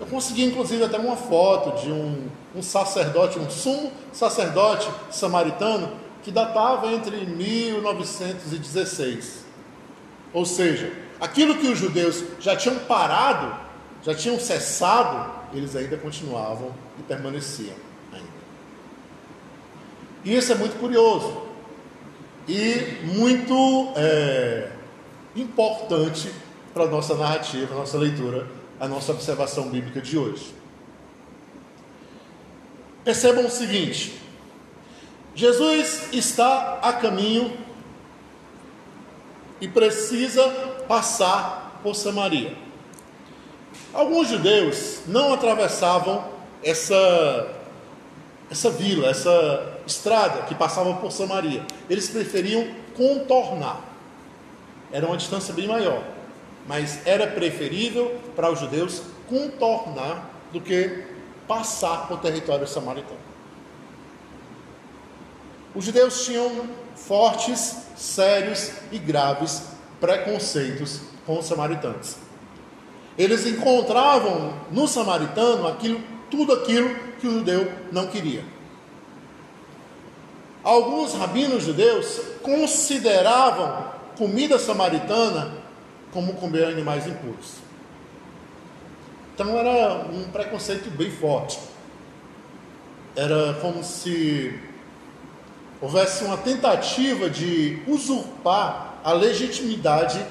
Eu 0.00 0.06
consegui 0.06 0.44
inclusive 0.44 0.84
até 0.84 0.98
uma 0.98 1.16
foto 1.16 1.82
de 1.82 1.90
um, 1.90 2.28
um 2.54 2.62
sacerdote, 2.62 3.38
um 3.38 3.48
sumo 3.48 3.90
sacerdote 4.12 4.86
samaritano 5.10 5.90
que 6.22 6.30
datava 6.30 6.92
entre 6.92 7.24
1916. 7.26 9.44
Ou 10.32 10.44
seja, 10.44 10.92
aquilo 11.20 11.56
que 11.56 11.68
os 11.68 11.78
judeus 11.78 12.22
já 12.40 12.54
tinham 12.56 12.78
parado 12.80 13.64
já 14.04 14.14
tinham 14.14 14.38
cessado, 14.38 15.32
eles 15.54 15.74
ainda 15.74 15.96
continuavam 15.96 16.74
e 16.98 17.02
permaneciam 17.02 17.74
ainda. 18.12 18.28
E 20.22 20.36
isso 20.36 20.52
é 20.52 20.54
muito 20.54 20.78
curioso 20.78 21.42
e 22.46 22.98
muito 23.04 23.92
é, 23.96 24.70
importante 25.34 26.30
para 26.74 26.84
a 26.84 26.86
nossa 26.86 27.14
narrativa, 27.14 27.74
nossa 27.74 27.96
leitura, 27.96 28.46
a 28.84 28.88
nossa 28.88 29.12
observação 29.12 29.68
bíblica 29.68 30.00
de 30.00 30.18
hoje. 30.18 30.54
Percebam 33.02 33.46
o 33.46 33.50
seguinte: 33.50 34.20
Jesus 35.34 36.08
está 36.12 36.78
a 36.82 36.92
caminho 36.92 37.56
e 39.60 39.66
precisa 39.66 40.48
passar 40.86 41.80
por 41.82 41.94
Samaria. 41.94 42.56
Alguns 43.92 44.28
judeus 44.28 45.00
não 45.06 45.32
atravessavam 45.32 46.24
essa, 46.62 47.54
essa 48.50 48.70
vila, 48.70 49.08
essa 49.08 49.78
estrada 49.86 50.42
que 50.42 50.54
passava 50.54 50.94
por 50.94 51.10
Samaria. 51.10 51.64
Eles 51.88 52.08
preferiam 52.08 52.66
contornar. 52.96 53.80
Era 54.92 55.06
uma 55.06 55.16
distância 55.16 55.54
bem 55.54 55.66
maior. 55.66 56.13
Mas 56.66 57.06
era 57.06 57.26
preferível 57.26 58.20
para 58.34 58.50
os 58.50 58.58
judeus 58.58 59.02
contornar 59.28 60.30
do 60.52 60.60
que 60.60 61.04
passar 61.46 62.08
por 62.08 62.20
território 62.20 62.66
samaritano. 62.66 63.18
Os 65.74 65.84
judeus 65.84 66.24
tinham 66.24 66.68
fortes, 66.94 67.88
sérios 67.96 68.70
e 68.92 68.98
graves 68.98 69.64
preconceitos 70.00 71.00
com 71.26 71.38
os 71.38 71.46
samaritanos. 71.46 72.16
Eles 73.18 73.46
encontravam 73.46 74.54
no 74.70 74.86
samaritano 74.86 75.66
aquilo, 75.66 76.00
tudo 76.30 76.52
aquilo 76.52 76.94
que 77.20 77.26
o 77.26 77.38
judeu 77.38 77.70
não 77.90 78.06
queria. 78.06 78.44
Alguns 80.62 81.14
rabinos 81.14 81.64
judeus 81.64 82.20
consideravam 82.42 83.92
comida 84.16 84.58
samaritana 84.58 85.63
como 86.14 86.34
comer 86.34 86.64
animais 86.66 87.06
impuros. 87.08 87.56
Então 89.34 89.58
era 89.58 90.06
um 90.06 90.30
preconceito 90.30 90.88
bem 90.90 91.10
forte. 91.10 91.58
Era 93.16 93.54
como 93.54 93.82
se 93.82 94.58
houvesse 95.82 96.24
uma 96.24 96.36
tentativa 96.36 97.28
de 97.28 97.82
usurpar 97.88 98.94
a 99.02 99.12
legitimidade 99.12 100.24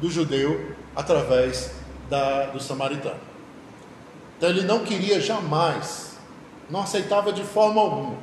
do 0.00 0.08
judeu 0.08 0.76
através 0.94 1.72
da, 2.08 2.46
do 2.46 2.60
samaritano. 2.60 3.20
Então 4.38 4.48
ele 4.48 4.62
não 4.62 4.84
queria 4.84 5.20
jamais, 5.20 6.16
não 6.70 6.82
aceitava 6.82 7.32
de 7.32 7.42
forma 7.42 7.80
alguma. 7.80 8.14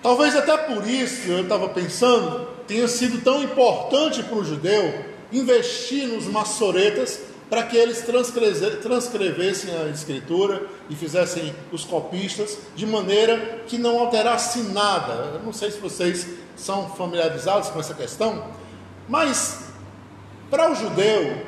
Talvez 0.00 0.36
até 0.36 0.56
por 0.56 0.86
isso, 0.86 1.28
eu 1.28 1.42
estava 1.42 1.68
pensando, 1.68 2.46
tenha 2.68 2.86
sido 2.86 3.22
tão 3.24 3.42
importante 3.42 4.22
para 4.22 4.36
o 4.36 4.44
judeu 4.44 5.17
investir 5.32 6.06
nos 6.06 6.26
maçoretas 6.26 7.20
para 7.48 7.62
que 7.62 7.76
eles 7.76 8.04
transcrevessem 8.82 9.74
a 9.74 9.88
escritura 9.88 10.66
e 10.90 10.94
fizessem 10.94 11.54
os 11.72 11.84
copistas 11.84 12.58
de 12.76 12.86
maneira 12.86 13.62
que 13.66 13.78
não 13.78 13.98
alterasse 13.98 14.60
nada. 14.64 15.12
Eu 15.34 15.42
não 15.42 15.52
sei 15.52 15.70
se 15.70 15.78
vocês 15.78 16.26
são 16.56 16.90
familiarizados 16.90 17.70
com 17.70 17.80
essa 17.80 17.94
questão, 17.94 18.48
mas 19.08 19.64
para 20.50 20.70
o 20.70 20.74
judeu 20.74 21.46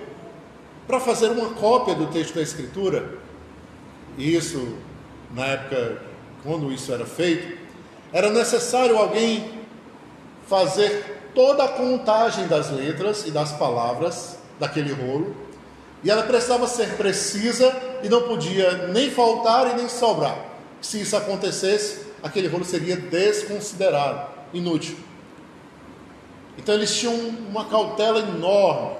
para 0.87 0.99
fazer 0.99 1.28
uma 1.30 1.50
cópia 1.50 1.94
do 1.94 2.06
texto 2.08 2.34
da 2.34 2.42
Escritura, 2.42 3.18
e 4.18 4.34
isso, 4.34 4.76
na 5.32 5.46
época, 5.46 6.02
quando 6.42 6.72
isso 6.72 6.92
era 6.92 7.06
feito, 7.06 7.58
era 8.12 8.28
necessário 8.30 8.99
alguém 8.99 9.60
fazer 10.49 11.19
toda 11.34 11.64
a 11.64 11.68
contagem 11.68 12.46
das 12.46 12.70
letras 12.70 13.26
e 13.26 13.30
das 13.30 13.52
palavras 13.52 14.38
daquele 14.58 14.92
rolo, 14.92 15.34
e 16.02 16.10
ela 16.10 16.22
precisava 16.22 16.66
ser 16.66 16.96
precisa 16.96 17.75
e 18.02 18.08
não 18.08 18.22
podia 18.22 18.88
nem 18.88 19.10
faltar 19.10 19.72
e 19.72 19.75
nem 19.75 19.88
sobrar. 19.88 20.46
Se 20.80 21.00
isso 21.00 21.16
acontecesse, 21.16 22.06
aquele 22.22 22.49
rolo 22.49 22.64
seria 22.64 22.96
desconsiderado, 22.96 24.28
inútil. 24.52 24.96
Então 26.56 26.75
eles 26.75 26.96
tinham 26.96 27.14
uma 27.14 27.66
cautela 27.66 28.20
enorme, 28.20 28.96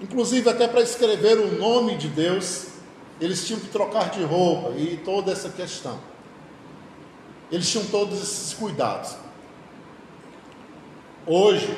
inclusive 0.00 0.48
até 0.48 0.68
para 0.68 0.80
escrever 0.80 1.38
o 1.38 1.58
nome 1.58 1.96
de 1.96 2.08
Deus, 2.08 2.66
eles 3.20 3.46
tinham 3.46 3.60
que 3.60 3.68
trocar 3.68 4.10
de 4.10 4.22
roupa 4.22 4.72
e 4.78 4.98
toda 5.04 5.32
essa 5.32 5.48
questão. 5.48 5.98
Eles 7.50 7.70
tinham 7.70 7.86
todos 7.86 8.22
esses 8.22 8.52
cuidados. 8.54 9.16
Hoje, 11.26 11.76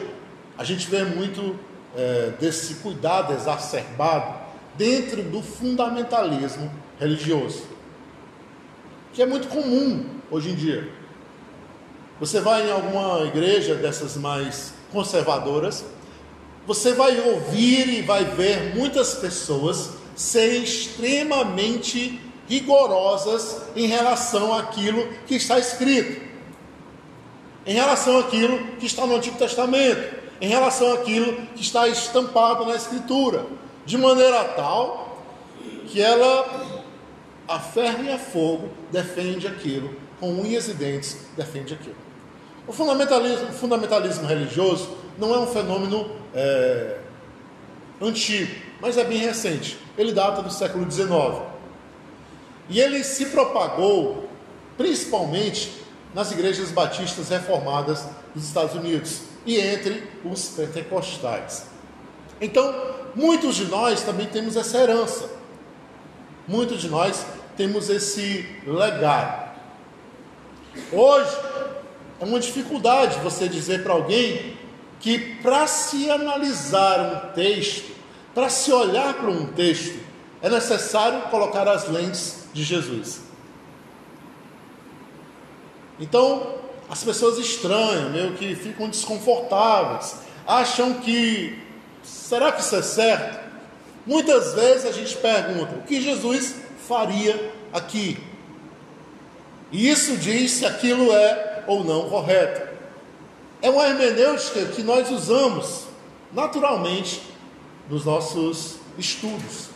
a 0.59 0.62
gente 0.62 0.87
vê 0.90 1.05
muito 1.05 1.59
é, 1.97 2.33
desse 2.38 2.75
cuidado 2.75 3.33
exacerbado 3.33 4.35
dentro 4.76 5.23
do 5.23 5.40
fundamentalismo 5.40 6.71
religioso, 7.00 7.62
que 9.14 9.23
é 9.23 9.26
muito 9.26 9.49
comum 9.49 10.05
hoje 10.31 10.50
em 10.50 10.55
dia. 10.55 10.93
Você 12.21 12.40
vai 12.40 12.69
em 12.69 12.73
alguma 12.73 13.25
igreja 13.26 13.75
dessas 13.75 14.19
mais 14.19 14.75
conservadoras, 14.93 15.83
você 16.67 16.93
vai 16.93 17.19
ouvir 17.19 17.88
e 17.88 18.02
vai 18.02 18.26
ver 18.26 18.75
muitas 18.76 19.14
pessoas 19.14 19.93
serem 20.14 20.62
extremamente 20.62 22.21
rigorosas 22.47 23.62
em 23.75 23.87
relação 23.87 24.52
àquilo 24.52 25.09
que 25.26 25.37
está 25.37 25.59
escrito, 25.59 26.27
em 27.68 27.75
relação 27.75 28.18
àquilo 28.18 28.58
que 28.78 28.87
está 28.87 29.06
no 29.06 29.14
Antigo 29.14 29.37
Testamento, 29.37 30.16
em 30.40 30.48
relação 30.48 30.90
àquilo 30.94 31.34
que 31.54 31.60
está 31.60 31.87
estampado 31.87 32.64
na 32.64 32.75
Escritura, 32.75 33.44
de 33.84 33.98
maneira 33.98 34.42
tal 34.56 35.22
que 35.87 36.00
ela, 36.00 36.80
a 37.46 37.60
ferro 37.60 38.04
e 38.04 38.10
a 38.10 38.18
fogo, 38.18 38.70
defende 38.90 39.46
aquilo, 39.46 39.94
com 40.18 40.32
unhas 40.32 40.66
e 40.68 40.72
dentes, 40.72 41.18
defende 41.37 41.75
aquilo. 41.75 41.96
O 42.66 42.72
fundamentalismo, 42.72 43.48
o 43.48 43.52
fundamentalismo 43.52 44.26
religioso 44.26 44.96
não 45.18 45.34
é 45.34 45.38
um 45.38 45.46
fenômeno 45.46 46.10
é, 46.34 46.96
antigo, 48.00 48.50
mas 48.80 48.96
é 48.96 49.04
bem 49.04 49.18
recente. 49.18 49.78
Ele 49.98 50.12
data 50.12 50.40
do 50.40 50.50
século 50.50 50.90
XIX. 50.90 51.10
E 52.70 52.80
ele 52.80 53.04
se 53.04 53.26
propagou 53.26 54.26
principalmente 54.78 55.78
nas 56.18 56.32
igrejas 56.32 56.72
batistas 56.72 57.28
reformadas 57.28 58.04
dos 58.34 58.44
Estados 58.44 58.75
Unidos 58.75 59.20
e 59.46 59.56
entre 59.56 60.02
os 60.25 60.48
pentecostais. 60.48 61.66
Então, 62.40 62.75
muitos 63.14 63.54
de 63.54 63.66
nós 63.66 64.02
também 64.02 64.26
temos 64.26 64.56
essa 64.56 64.78
herança. 64.78 65.30
Muitos 66.48 66.80
de 66.80 66.88
nós 66.88 67.25
temos 67.56 67.88
esse 67.88 68.44
legado. 68.66 69.48
Hoje 70.90 71.37
é 72.20 72.25
uma 72.25 72.40
dificuldade 72.40 73.20
você 73.20 73.48
dizer 73.48 73.84
para 73.84 73.92
alguém 73.92 74.58
que 74.98 75.37
para 75.37 75.68
se 75.68 76.10
analisar 76.10 76.98
um 76.98 77.32
texto, 77.32 77.94
para 78.34 78.48
se 78.48 78.72
olhar 78.72 79.14
para 79.14 79.30
um 79.30 79.46
texto, 79.52 80.00
é 80.42 80.50
necessário 80.50 81.30
colocar 81.30 81.68
as 81.68 81.87
lentes 81.88 82.48
de 82.52 82.64
Jesus. 82.64 83.27
Então, 85.99 86.55
as 86.88 87.02
pessoas 87.05 87.38
estranham, 87.38 88.11
meio 88.11 88.33
que 88.35 88.55
ficam 88.55 88.88
desconfortáveis, 88.88 90.17
acham 90.47 90.95
que 90.95 91.59
será 92.02 92.52
que 92.52 92.61
isso 92.61 92.76
é 92.76 92.83
certo? 92.83 93.49
Muitas 94.07 94.55
vezes 94.55 94.87
a 94.87 94.93
gente 94.93 95.17
pergunta 95.17 95.75
o 95.75 95.83
que 95.83 96.00
Jesus 96.00 96.55
faria 96.87 97.52
aqui. 97.73 98.19
E 99.71 99.88
isso 99.88 100.17
diz 100.17 100.52
se 100.52 100.64
aquilo 100.64 101.12
é 101.12 101.64
ou 101.66 101.85
não 101.85 102.09
correto. 102.09 102.68
É 103.61 103.68
uma 103.68 103.87
hermenêutica 103.87 104.64
que 104.66 104.83
nós 104.83 105.11
usamos 105.11 105.85
naturalmente 106.33 107.20
nos 107.90 108.05
nossos 108.05 108.77
estudos. 108.96 109.68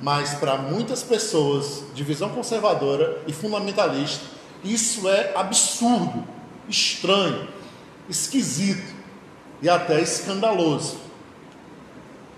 Mas 0.00 0.34
para 0.34 0.56
muitas 0.56 1.02
pessoas 1.02 1.84
de 1.94 2.02
visão 2.02 2.30
conservadora 2.30 3.22
e 3.26 3.32
fundamentalista, 3.32 4.35
isso 4.72 5.08
é 5.08 5.32
absurdo, 5.34 6.24
estranho, 6.68 7.48
esquisito 8.08 8.94
e 9.62 9.68
até 9.68 10.00
escandaloso. 10.00 10.98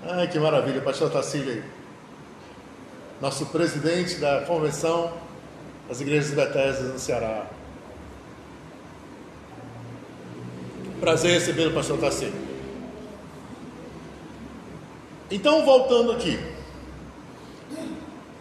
Ai, 0.03 0.29
que 0.29 0.39
maravilha, 0.39 0.81
pastor 0.81 1.11
Tacílio 1.11 1.53
aí. 1.53 1.63
Nosso 3.21 3.47
presidente 3.47 4.17
da 4.17 4.43
convenção 4.43 5.13
das 5.89 6.01
igrejas 6.01 6.33
Bethesda 6.33 6.93
no 6.93 6.99
Ceará. 6.99 7.47
Prazer 11.01 11.33
receber 11.33 11.69
o 11.69 11.75
pastor 11.75 11.99
Tacílio. 11.99 12.49
Então, 15.31 15.65
voltando 15.65 16.13
aqui. 16.13 16.39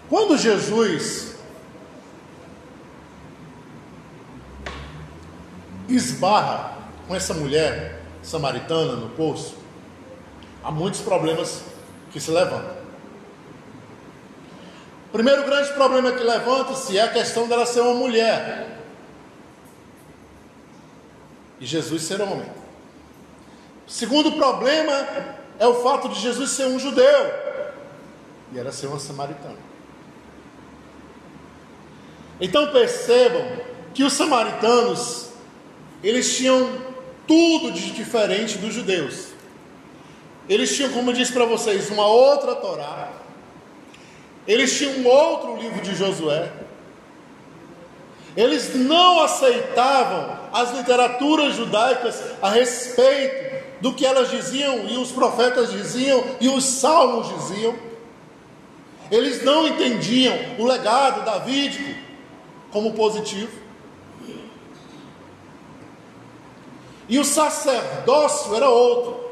Quando 0.10 0.38
Jesus 0.38 1.27
esbarra 5.88 6.78
com 7.08 7.16
essa 7.16 7.34
mulher 7.34 8.02
samaritana 8.22 8.94
no 8.94 9.10
poço, 9.10 9.56
há 10.64 10.72
muitos 10.72 11.00
problemas 11.02 11.62
que 12.12 12.20
se 12.20 12.32
levantam. 12.32 12.76
O 15.08 15.12
primeiro 15.12 15.44
grande 15.46 15.72
problema 15.74 16.12
que 16.12 16.24
levanta-se 16.24 16.98
é 16.98 17.04
a 17.04 17.12
questão 17.12 17.48
dela 17.48 17.66
ser 17.66 17.82
uma 17.82 17.94
mulher 17.94 18.78
e 21.60 21.66
Jesus 21.66 22.04
ser 22.04 22.22
homem. 22.22 22.48
O 23.88 23.92
segundo 23.92 24.34
problema 24.34 25.08
é 25.58 25.66
o 25.66 25.82
fato 25.82 26.10
de 26.10 26.20
Jesus 26.20 26.52
ser 26.52 26.66
um 26.66 26.78
judeu 26.78 27.32
e 28.52 28.60
ela 28.60 28.72
ser 28.72 28.88
uma 28.88 29.00
samaritana. 29.00 29.58
Então 32.40 32.72
percebam 32.72 33.44
que 33.94 34.04
os 34.04 34.14
samaritanos 34.14 35.27
eles 36.04 36.38
tinham 36.38 36.70
tudo 37.26 37.72
de 37.72 37.92
diferente 37.92 38.58
dos 38.58 38.74
judeus. 38.74 39.28
Eles 40.48 40.74
tinham, 40.76 40.92
como 40.92 41.10
eu 41.10 41.14
disse 41.14 41.34
para 41.34 41.46
vocês, 41.46 41.90
uma 41.90 42.08
outra 42.08 42.56
Torá. 42.56 43.12
Eles 44.48 44.78
tinham 44.78 44.94
um 45.00 45.08
outro 45.08 45.58
livro 45.58 45.82
de 45.82 45.94
Josué. 45.94 46.50
Eles 48.36 48.76
não 48.76 49.22
aceitavam 49.24 50.40
as 50.54 50.72
literaturas 50.72 51.56
judaicas 51.56 52.22
a 52.42 52.50
respeito 52.50 53.48
do 53.82 53.94
que 53.94 54.06
elas 54.06 54.30
diziam 54.30 54.88
e 54.88 54.98
os 54.98 55.12
profetas 55.12 55.72
diziam 55.72 56.24
e 56.40 56.48
os 56.48 56.64
salmos 56.64 57.28
diziam. 57.30 57.76
Eles 59.12 59.44
não 59.44 59.68
entendiam 59.68 60.38
o 60.60 60.66
legado 60.66 61.26
davídico 61.26 61.94
como 62.72 62.94
positivo. 62.94 63.67
E 67.10 67.18
o 67.20 67.24
sacerdócio 67.24 68.56
era 68.56 68.70
outro. 68.70 69.28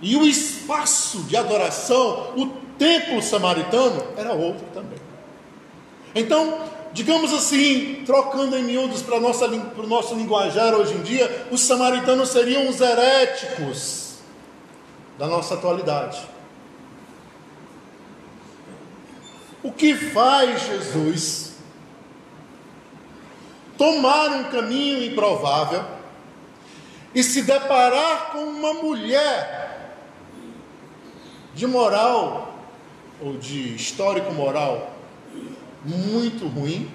E 0.00 0.16
o 0.16 0.26
espaço 0.26 1.20
de 1.20 1.36
adoração, 1.36 2.32
o 2.36 2.46
templo 2.78 3.22
samaritano, 3.22 4.02
era 4.16 4.32
outro 4.32 4.66
também. 4.74 4.98
Então, 6.14 6.60
digamos 6.92 7.32
assim, 7.32 8.02
trocando 8.04 8.56
em 8.56 8.64
miúdos 8.64 9.02
para, 9.02 9.16
o 9.16 9.86
nosso 9.86 10.14
linguajar 10.14 10.74
hoje 10.74 10.94
em 10.94 11.02
dia, 11.02 11.48
os 11.50 11.62
samaritanos 11.62 12.28
seriam 12.28 12.68
os 12.68 12.80
heréticos 12.80 14.16
da 15.18 15.26
nossa 15.26 15.54
atualidade. 15.54 16.20
O 19.62 19.72
que 19.72 19.94
faz 19.94 20.62
Jesus 20.66 21.56
tomar 23.76 24.30
um 24.30 24.44
caminho 24.44 25.02
improvável 25.04 25.95
e 27.16 27.22
se 27.22 27.40
deparar 27.40 28.32
com 28.32 28.40
uma 28.40 28.74
mulher 28.74 29.96
de 31.54 31.66
moral 31.66 32.54
ou 33.18 33.38
de 33.38 33.74
histórico 33.74 34.34
moral 34.34 34.94
muito 35.82 36.46
ruim, 36.46 36.90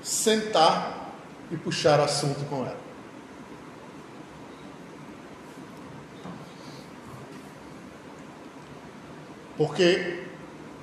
sentar 0.00 1.12
e 1.50 1.56
puxar 1.56 1.98
assunto 1.98 2.48
com 2.48 2.58
ela. 2.64 2.76
Porque 9.56 10.22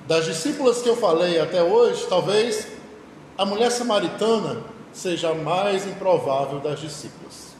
das 0.06 0.26
discípulas 0.26 0.82
que 0.82 0.88
eu 0.90 0.96
falei 0.98 1.40
até 1.40 1.62
hoje, 1.62 2.04
talvez 2.10 2.68
a 3.38 3.46
mulher 3.46 3.70
samaritana 3.70 4.76
seja 4.98 5.30
a 5.30 5.34
mais 5.34 5.86
improvável 5.86 6.58
das 6.58 6.80
discípulas. 6.80 7.54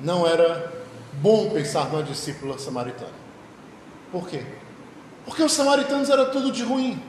Não 0.00 0.26
era 0.26 0.70
bom 1.14 1.48
pensar 1.50 1.88
numa 1.88 2.02
discípula 2.02 2.58
samaritana. 2.58 3.22
Por 4.10 4.28
quê? 4.28 4.44
Porque 5.24 5.42
os 5.42 5.52
samaritanos 5.52 6.10
era 6.10 6.26
tudo 6.26 6.52
de 6.52 6.62
ruim. 6.62 7.02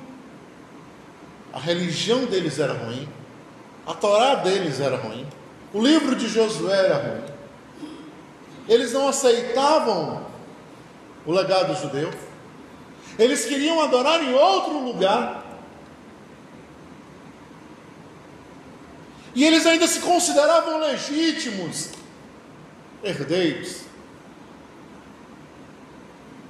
A 1.52 1.60
religião 1.60 2.26
deles 2.26 2.58
era 2.58 2.74
ruim, 2.74 3.08
a 3.86 3.94
Torá 3.94 4.36
deles 4.36 4.80
era 4.80 4.96
ruim, 4.96 5.28
o 5.74 5.82
livro 5.82 6.16
de 6.16 6.28
Josué 6.28 6.86
era 6.86 6.96
ruim. 6.96 7.24
Eles 8.68 8.94
não 8.94 9.10
aceitavam 9.10 10.26
o 11.26 11.32
legado 11.32 11.76
judeu. 11.76 12.12
Eles 13.20 13.46
queriam 13.46 13.82
adorar 13.82 14.24
em 14.24 14.34
outro 14.34 14.80
lugar. 14.80 15.43
E 19.36 19.44
eles 19.44 19.66
ainda 19.66 19.88
se 19.88 20.00
consideravam 20.00 20.80
legítimos 20.80 21.90
herdeiros 23.04 23.82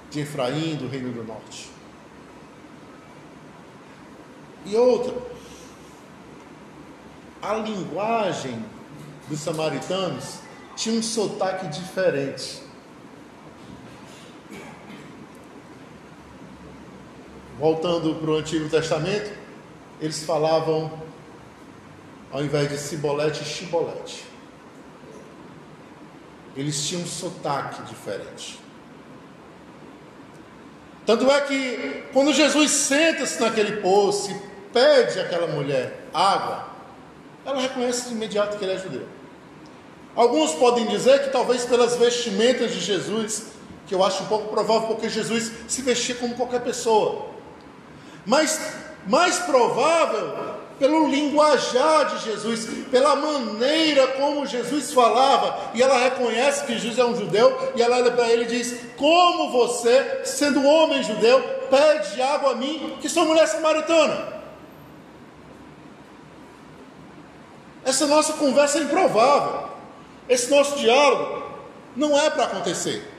de 0.10 0.20
Efraim, 0.20 0.76
do 0.76 0.88
Reino 0.88 1.12
do 1.12 1.24
Norte. 1.24 1.70
E 4.66 4.76
outra, 4.76 5.16
a 7.42 7.56
linguagem 7.56 8.64
dos 9.28 9.40
samaritanos 9.40 10.40
tinha 10.76 10.98
um 10.98 11.04
sotaque 11.04 11.68
diferente. 11.68 12.62
Voltando 17.60 18.16
para 18.16 18.32
o 18.32 18.36
Antigo 18.36 18.70
Testamento, 18.70 19.32
eles 20.00 20.24
falavam, 20.24 20.92
ao 22.34 22.44
invés 22.44 22.68
de 22.68 22.80
cibolete, 22.80 23.46
chibolete. 23.46 24.26
Eles 26.58 26.88
tinham 26.88 27.04
um 27.04 27.08
sotaque 27.08 27.84
diferente. 27.84 28.60
Tanto 31.06 31.30
é 31.30 31.42
que 31.42 32.04
quando 32.12 32.34
Jesus 32.34 32.72
senta-se 32.72 33.40
naquele 33.40 33.82
poço 33.82 34.32
e 34.32 34.42
pede 34.74 35.20
àquela 35.20 35.48
mulher 35.48 36.08
água, 36.12 36.70
ela 37.46 37.62
reconhece 37.62 38.10
de 38.10 38.16
imediato 38.16 38.58
que 38.58 38.66
ele 38.66 38.74
é 38.74 38.80
judeu. 38.80 39.08
Alguns 40.16 40.54
podem 40.54 40.88
dizer 40.88 41.24
que 41.24 41.30
talvez 41.30 41.66
pelas 41.66 41.96
vestimentas 41.98 42.72
de 42.72 42.80
Jesus, 42.80 43.48
que 43.86 43.94
eu 43.94 44.04
acho 44.04 44.24
um 44.24 44.28
pouco 44.28 44.50
provável, 44.50 44.88
porque 44.88 45.10
Jesus 45.10 45.52
se 45.68 45.82
vestia 45.84 46.16
como 46.16 46.36
qualquer 46.36 46.62
pessoa. 46.62 47.28
Mas 48.26 48.76
mais 49.06 49.38
provável 49.40 50.53
pelo 50.80 51.08
linguajar 51.08 52.06
de 52.06 52.24
Jesus, 52.26 52.68
pela 52.90 53.16
maneira 53.16 54.08
como 54.08 54.46
Jesus 54.46 54.92
falava, 54.92 55.72
e 55.74 55.82
ela 55.82 55.98
reconhece 55.98 56.66
que 56.66 56.74
Jesus 56.74 56.98
é 56.98 57.06
um 57.06 57.16
judeu, 57.16 57.74
e 57.76 57.82
ela 57.82 57.98
olha 57.98 58.12
para 58.12 58.30
ele 58.30 58.44
e 58.44 58.48
diz: 58.48 58.80
Como 58.98 59.52
você, 59.52 60.22
sendo 60.26 60.66
homem 60.66 61.04
judeu, 61.04 61.42
pede 61.70 62.22
água 62.22 62.52
a 62.52 62.56
mim, 62.56 62.98
que 63.02 63.10
sou 63.10 63.26
mulher 63.26 63.48
samaritana? 63.48 64.34
Essa 67.86 68.08
nossa 68.08 68.34
conversa 68.34 68.80
é 68.80 68.84
improvável, 68.84 69.70
esse 70.28 70.50
nosso 70.50 70.78
diálogo 70.78 71.44
não 71.96 72.18
é 72.18 72.30
para 72.30 72.46
acontecer. 72.46 73.10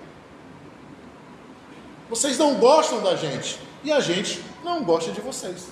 Vocês 2.09 2.39
não 2.39 2.55
gostam 2.55 3.01
da 3.03 3.15
gente, 3.15 3.59
e 3.83 3.93
a 3.93 4.01
gente 4.01 4.43
não 4.63 4.83
gosta 4.83 5.13
de 5.13 5.21
vocês. 5.21 5.69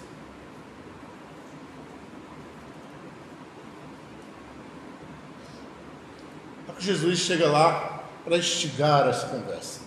Jesus 6.79 7.19
chega 7.21 7.49
lá 7.49 8.03
para 8.25 8.37
instigar 8.37 9.09
essa 9.09 9.27
conversa, 9.27 9.81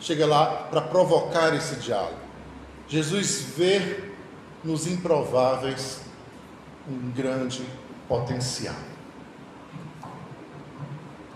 chega 0.00 0.26
lá 0.26 0.46
para 0.70 0.80
provocar 0.80 1.54
esse 1.54 1.76
diálogo. 1.76 2.18
Jesus 2.88 3.42
vê 3.56 4.10
nos 4.62 4.86
improváveis 4.86 6.00
um 6.88 7.10
grande 7.10 7.64
potencial. 8.08 8.74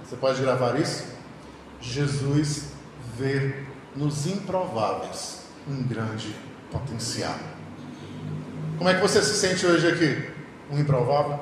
Você 0.04 0.16
pode 0.16 0.40
gravar 0.40 0.78
isso? 0.78 1.06
Jesus 1.80 2.72
vê 3.16 3.64
nos 3.94 4.26
improváveis 4.26 5.42
um 5.68 5.82
grande 5.82 6.34
potencial. 6.70 7.38
Como 8.76 8.88
é 8.88 8.94
que 8.94 9.00
você 9.00 9.22
se 9.22 9.34
sente 9.34 9.66
hoje 9.66 9.88
aqui? 9.88 10.30
Um 10.70 10.78
improvável? 10.78 11.40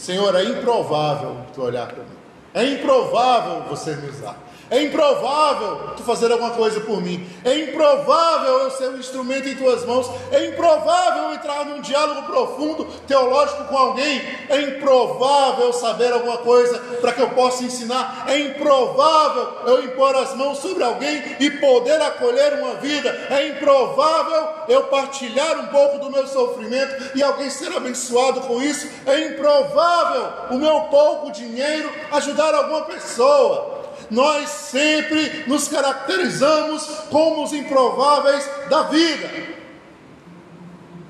Senhor, 0.00 0.34
é 0.34 0.44
improvável 0.44 1.36
tu 1.52 1.62
olhar 1.62 1.86
para 1.86 2.02
mim. 2.02 2.16
É 2.54 2.64
improvável 2.64 3.64
você 3.68 3.94
me 3.94 4.08
usar. 4.08 4.34
É 4.70 4.80
improvável 4.82 5.94
tu 5.96 6.04
fazer 6.04 6.30
alguma 6.30 6.50
coisa 6.50 6.80
por 6.80 7.02
mim. 7.02 7.28
É 7.44 7.58
improvável 7.58 8.60
eu 8.60 8.70
ser 8.70 8.88
um 8.88 8.98
instrumento 8.98 9.48
em 9.48 9.56
tuas 9.56 9.84
mãos. 9.84 10.08
É 10.30 10.46
improvável 10.46 11.24
eu 11.24 11.34
entrar 11.34 11.64
num 11.64 11.80
diálogo 11.80 12.22
profundo 12.22 12.84
teológico 13.04 13.64
com 13.64 13.76
alguém. 13.76 14.22
É 14.48 14.60
improvável 14.60 15.66
eu 15.66 15.72
saber 15.72 16.12
alguma 16.12 16.38
coisa 16.38 16.78
para 17.00 17.12
que 17.12 17.20
eu 17.20 17.30
possa 17.30 17.64
ensinar. 17.64 18.26
É 18.28 18.38
improvável 18.38 19.48
eu 19.66 19.84
impor 19.84 20.14
as 20.14 20.36
mãos 20.36 20.58
sobre 20.58 20.84
alguém 20.84 21.20
e 21.40 21.50
poder 21.50 22.00
acolher 22.00 22.54
uma 22.54 22.74
vida. 22.74 23.08
É 23.28 23.48
improvável 23.48 24.50
eu 24.68 24.84
partilhar 24.84 25.58
um 25.58 25.66
pouco 25.66 25.98
do 25.98 26.12
meu 26.12 26.28
sofrimento 26.28 27.10
e 27.16 27.22
alguém 27.24 27.50
ser 27.50 27.76
abençoado 27.76 28.42
com 28.42 28.62
isso. 28.62 28.86
É 29.04 29.26
improvável 29.26 30.28
o 30.52 30.54
meu 30.54 30.82
pouco 30.82 31.32
dinheiro 31.32 31.90
ajudar 32.12 32.54
alguma 32.54 32.82
pessoa 32.82 33.79
nós 34.10 34.48
sempre 34.48 35.44
nos 35.46 35.68
caracterizamos 35.68 36.84
como 37.10 37.44
os 37.44 37.52
improváveis 37.52 38.48
da 38.68 38.82
vida. 38.84 39.30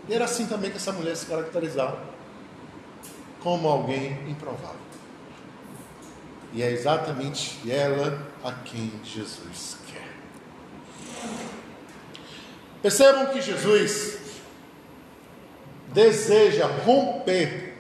E 0.09 0.15
era 0.15 0.25
assim 0.25 0.47
também 0.47 0.71
que 0.71 0.77
essa 0.77 0.93
mulher 0.93 1.17
se 1.17 1.27
caracterizava, 1.27 1.99
como 3.41 3.69
alguém 3.69 4.13
improvável. 4.29 4.81
E 6.53 6.63
é 6.63 6.71
exatamente 6.71 7.59
ela 7.71 8.27
a 8.45 8.53
quem 8.53 8.93
Jesus 9.05 9.77
quer. 9.87 10.11
Percebam 12.83 13.27
que 13.27 13.41
Jesus 13.41 14.19
deseja 15.89 16.67
romper 16.67 17.77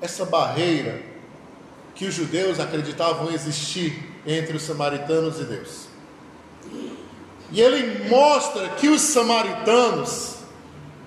essa 0.00 0.24
barreira 0.24 1.02
que 1.94 2.04
os 2.04 2.14
judeus 2.14 2.60
acreditavam 2.60 3.32
existir 3.32 4.07
entre 4.26 4.56
os 4.56 4.62
samaritanos 4.62 5.40
e 5.40 5.44
Deus. 5.44 5.88
E 7.50 7.60
ele 7.60 8.08
mostra 8.08 8.68
que 8.70 8.88
os 8.88 9.00
samaritanos, 9.00 10.36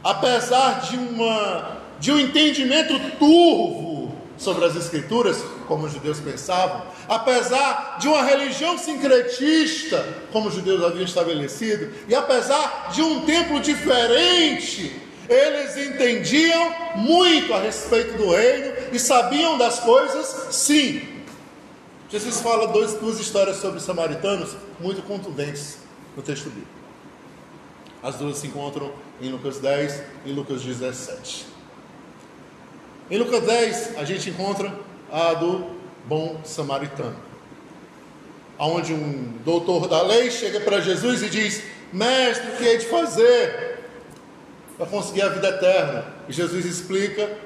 apesar 0.04 0.82
de, 0.82 0.97
uma, 0.97 1.82
de 2.00 2.12
um 2.12 2.19
entendimento 2.19 3.00
turvo 3.19 4.15
sobre 4.38 4.65
as 4.65 4.76
Escrituras, 4.76 5.43
como 5.67 5.86
os 5.86 5.93
judeus 5.93 6.19
pensavam, 6.19 6.82
apesar 7.08 7.97
de 8.00 8.08
uma 8.08 8.24
religião 8.24 8.76
sincretista, 8.78 10.04
como 10.32 10.47
os 10.47 10.56
judeus 10.56 10.84
haviam 10.84 11.06
estabelecido, 11.06 11.93
e 12.08 12.15
apesar 12.15 12.89
de 12.91 13.04
um 13.04 13.21
templo 13.21 13.60
diferente, 13.60 15.00
eles 15.30 15.78
entendiam 15.78 16.74
muito 16.95 17.54
a 17.54 17.60
respeito 17.60 18.17
do 18.17 18.32
reino 18.32 18.74
e 18.91 19.00
sabiam 19.00 19.60
das 19.60 19.80
coisas, 19.80 20.47
sim, 20.50 21.11
Jesus 22.12 22.41
fala 22.41 22.67
dois, 22.67 22.93
duas 22.95 23.21
histórias 23.21 23.56
sobre 23.56 23.78
os 23.78 23.84
samaritanos 23.84 24.58
muito 24.82 25.02
contundentes 25.02 25.78
no 26.13 26.21
texto 26.21 26.50
bíblico. 26.50 26.67
As 28.04 28.15
duas 28.15 28.38
se 28.38 28.47
encontram 28.47 28.91
em 29.21 29.32
Lucas 29.32 29.60
10 29.60 30.04
e 30.26 30.34
Lucas 30.34 30.62
17. 30.62 31.45
Em 33.10 33.17
Lucas 33.17 33.43
10, 33.43 33.97
a 33.97 34.04
gente 34.04 34.30
encontra 34.30 34.78
a 35.10 35.36
do 35.36 35.71
bom 36.06 36.41
samaritano, 36.43 37.15
onde 38.60 38.93
um 38.93 39.38
doutor 39.45 39.88
da 39.88 40.02
lei 40.02 40.30
chega 40.30 40.60
para 40.60 40.82
Jesus 40.82 41.24
e 41.24 41.30
diz: 41.30 41.63
Mestre, 41.93 42.52
o 42.52 42.58
que 42.58 42.67
é 42.67 42.76
de 42.76 42.88
fazer 42.88 43.80
para 44.76 44.86
conseguir 44.86 45.21
a 45.21 45.30
vida 45.30 45.47
eterna? 45.47 46.13
E 46.28 46.34
Jesus 46.34 46.65
explica 46.65 47.38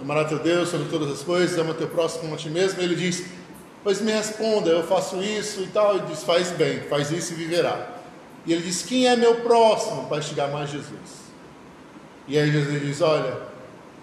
Amará 0.00 0.24
teu 0.24 0.38
Deus 0.38 0.68
sobre 0.68 0.88
todas 0.88 1.10
as 1.10 1.22
coisas, 1.22 1.58
ama 1.58 1.74
teu 1.74 1.88
próximo 1.88 2.22
como 2.22 2.34
a 2.34 2.36
ti 2.36 2.48
mesmo. 2.48 2.80
Ele 2.80 2.94
diz: 2.94 3.24
Pois 3.82 4.00
me 4.00 4.12
responda, 4.12 4.70
eu 4.70 4.84
faço 4.84 5.22
isso 5.22 5.62
e 5.62 5.66
tal. 5.66 5.96
E 5.96 6.00
diz: 6.02 6.22
Faz 6.22 6.50
bem, 6.52 6.80
faz 6.82 7.10
isso 7.10 7.32
e 7.32 7.36
viverá. 7.36 7.88
E 8.46 8.52
ele 8.52 8.62
diz: 8.62 8.82
Quem 8.82 9.06
é 9.06 9.16
meu 9.16 9.36
próximo 9.36 10.06
para 10.08 10.22
chegar 10.22 10.48
mais 10.48 10.70
Jesus? 10.70 11.28
E 12.26 12.38
aí 12.38 12.50
Jesus 12.50 12.80
diz: 12.80 13.00
Olha, 13.00 13.38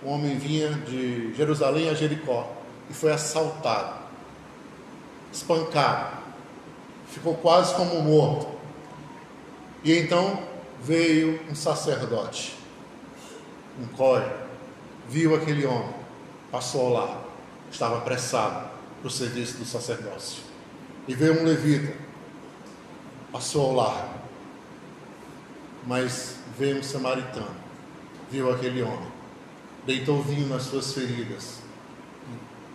um 0.03 0.09
homem 0.11 0.37
vinha 0.37 0.69
de 0.69 1.33
Jerusalém 1.33 1.89
a 1.89 1.93
Jericó 1.93 2.51
e 2.89 2.93
foi 2.93 3.11
assaltado, 3.11 3.95
espancado, 5.31 6.17
ficou 7.07 7.35
quase 7.35 7.73
como 7.75 8.01
morto. 8.01 8.53
E 9.83 9.93
então 9.97 10.39
veio 10.81 11.39
um 11.49 11.55
sacerdote, 11.55 12.55
um 13.79 13.87
core, 13.95 14.25
viu 15.09 15.35
aquele 15.35 15.65
homem, 15.65 15.93
passou 16.51 16.89
lá, 16.89 17.21
estava 17.71 17.97
apressado, 17.97 18.69
para 18.99 19.07
o 19.07 19.11
serviço 19.11 19.57
do 19.57 19.65
sacerdócio. 19.65 20.43
E 21.07 21.13
veio 21.13 21.39
um 21.39 21.45
levita, 21.45 21.93
passou 23.31 23.75
largo, 23.75 24.15
mas 25.85 26.37
veio 26.57 26.79
um 26.79 26.83
samaritano, 26.83 27.55
viu 28.31 28.51
aquele 28.51 28.81
homem, 28.81 29.11
deitou 29.85 30.23
vinho 30.23 30.47
nas 30.47 30.63
suas 30.63 30.93
feridas, 30.93 31.59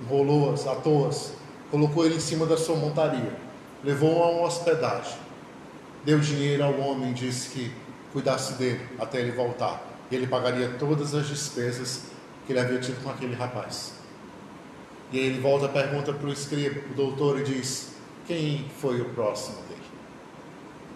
enrolou-as, 0.01 0.66
atou-as, 0.66 1.33
colocou 1.71 2.05
ele 2.05 2.16
em 2.16 2.21
cima 2.21 2.47
da 2.47 2.57
sua 2.57 2.77
montaria, 2.77 3.37
levou-o 3.83 4.23
a 4.23 4.31
uma 4.31 4.47
hospedagem, 4.47 5.19
deu 6.05 6.21
dinheiro 6.21 6.62
ao 6.62 6.79
homem, 6.79 7.12
disse 7.12 7.49
que 7.49 7.73
cuidasse 8.12 8.53
dele 8.55 8.87
até 9.01 9.19
ele 9.19 9.33
voltar, 9.33 9.83
e 10.11 10.14
ele 10.14 10.29
pagaria 10.29 10.69
todas 10.79 11.14
as 11.14 11.27
despesas 11.27 12.10
que 12.51 12.55
ele 12.55 12.61
havia 12.61 12.81
tido 12.81 13.01
com 13.05 13.11
aquele 13.11 13.37
rapaz. 13.37 13.93
E 15.13 15.19
aí 15.19 15.27
ele 15.27 15.41
volta 15.41 15.67
a 15.67 15.69
pergunta 15.69 16.13
para 16.13 16.27
o 16.27 16.33
escriba, 16.33 16.81
o 16.91 16.95
doutor, 16.95 17.39
e 17.39 17.45
diz: 17.45 17.93
Quem 18.27 18.69
foi 18.81 19.01
o 19.01 19.11
próximo 19.11 19.63
dele? 19.69 19.81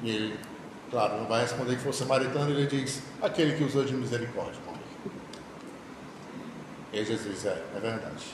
E 0.02 0.10
ele, 0.10 0.38
claro, 0.90 1.18
não 1.18 1.26
vai 1.26 1.42
responder 1.42 1.76
que 1.76 1.82
foi 1.82 1.92
o 1.92 1.94
samaritano, 1.94 2.50
ele 2.50 2.66
diz: 2.66 3.02
Aquele 3.22 3.56
que 3.56 3.62
usou 3.62 3.84
de 3.84 3.94
misericórdia. 3.94 4.60
E 6.92 6.98
aí 6.98 7.04
Jesus 7.04 7.46
É, 7.46 7.62
é 7.76 7.80
verdade. 7.80 8.24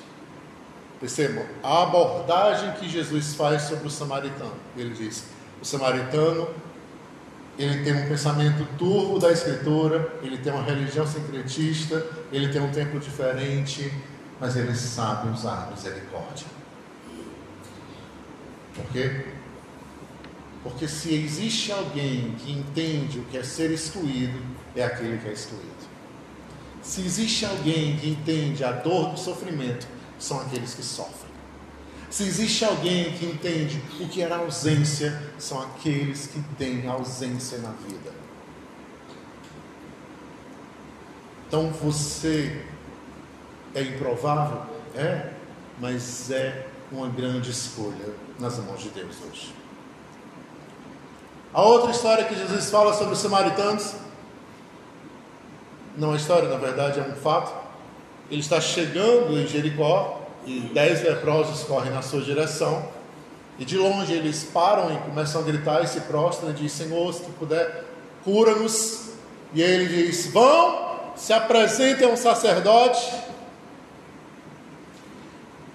Percebam 0.98 1.44
a 1.62 1.82
abordagem 1.82 2.72
que 2.72 2.88
Jesus 2.88 3.34
faz 3.34 3.62
sobre 3.62 3.86
o 3.86 3.90
samaritano. 3.90 4.56
Ele 4.78 4.94
diz: 4.94 5.24
O 5.60 5.64
samaritano 5.64 6.48
ele 7.60 7.84
tem 7.84 7.92
um 7.92 8.08
pensamento 8.08 8.66
turvo 8.78 9.18
da 9.18 9.30
Escritura, 9.30 10.10
ele 10.22 10.38
tem 10.38 10.50
uma 10.50 10.62
religião 10.62 11.06
secretista, 11.06 12.06
ele 12.32 12.48
tem 12.48 12.62
um 12.62 12.70
tempo 12.72 12.98
diferente, 12.98 13.92
mas 14.40 14.56
ele 14.56 14.74
sabe 14.74 15.28
usar 15.28 15.70
misericórdia. 15.70 16.46
Por 18.74 18.86
quê? 18.86 19.26
Porque 20.62 20.88
se 20.88 21.14
existe 21.14 21.70
alguém 21.70 22.34
que 22.38 22.50
entende 22.50 23.18
o 23.18 23.24
que 23.24 23.36
é 23.36 23.42
ser 23.42 23.70
excluído, 23.70 24.40
é 24.74 24.82
aquele 24.82 25.18
que 25.18 25.28
é 25.28 25.32
excluído. 25.32 25.68
Se 26.80 27.02
existe 27.02 27.44
alguém 27.44 27.98
que 27.98 28.08
entende 28.08 28.64
a 28.64 28.72
dor 28.72 29.10
do 29.10 29.20
sofrimento, 29.20 29.86
são 30.18 30.40
aqueles 30.40 30.72
que 30.72 30.82
sofrem. 30.82 31.19
Se 32.10 32.24
existe 32.24 32.64
alguém 32.64 33.12
que 33.12 33.24
entende 33.24 33.80
o 34.00 34.08
que 34.08 34.20
era 34.20 34.38
ausência, 34.38 35.16
são 35.38 35.62
aqueles 35.62 36.26
que 36.26 36.42
têm 36.58 36.88
ausência 36.88 37.58
na 37.58 37.70
vida. 37.70 38.10
Então 41.46 41.70
você 41.70 42.64
é 43.76 43.82
improvável? 43.82 44.62
É, 44.96 45.30
mas 45.78 46.32
é 46.32 46.66
uma 46.90 47.08
grande 47.08 47.52
escolha 47.52 48.12
nas 48.40 48.58
mãos 48.58 48.82
de 48.82 48.88
Deus 48.88 49.14
hoje. 49.28 49.54
A 51.54 51.62
outra 51.62 51.92
história 51.92 52.24
que 52.24 52.34
Jesus 52.34 52.70
fala 52.70 52.92
sobre 52.92 53.12
os 53.12 53.20
samaritanos, 53.20 53.94
não 55.96 56.12
é 56.12 56.16
história, 56.16 56.48
na 56.48 56.56
verdade 56.56 56.98
é 56.98 57.02
um 57.02 57.14
fato. 57.14 57.52
Ele 58.28 58.40
está 58.40 58.60
chegando 58.60 59.38
em 59.38 59.46
Jericó 59.46 60.19
e 60.46 60.60
dez 60.72 61.02
leprosos 61.02 61.64
correm 61.64 61.92
na 61.92 62.02
sua 62.02 62.20
direção. 62.20 62.88
E 63.58 63.64
de 63.64 63.76
longe 63.76 64.12
eles 64.12 64.44
param 64.44 64.94
e 64.94 64.98
começam 64.98 65.40
a 65.40 65.44
gritar 65.44 65.84
e 65.84 65.86
se 65.86 66.00
prostram 66.02 66.50
e 66.50 66.52
dizem: 66.54 66.88
Senhor, 66.88 67.12
se 67.12 67.22
tu 67.22 67.30
puder, 67.38 67.84
cura-nos. 68.24 69.10
E 69.52 69.60
ele 69.62 69.86
diz: 69.86 70.26
Vão, 70.26 71.00
se 71.14 71.32
apresentem 71.32 72.06
a 72.06 72.10
um 72.10 72.16
sacerdote 72.16 73.30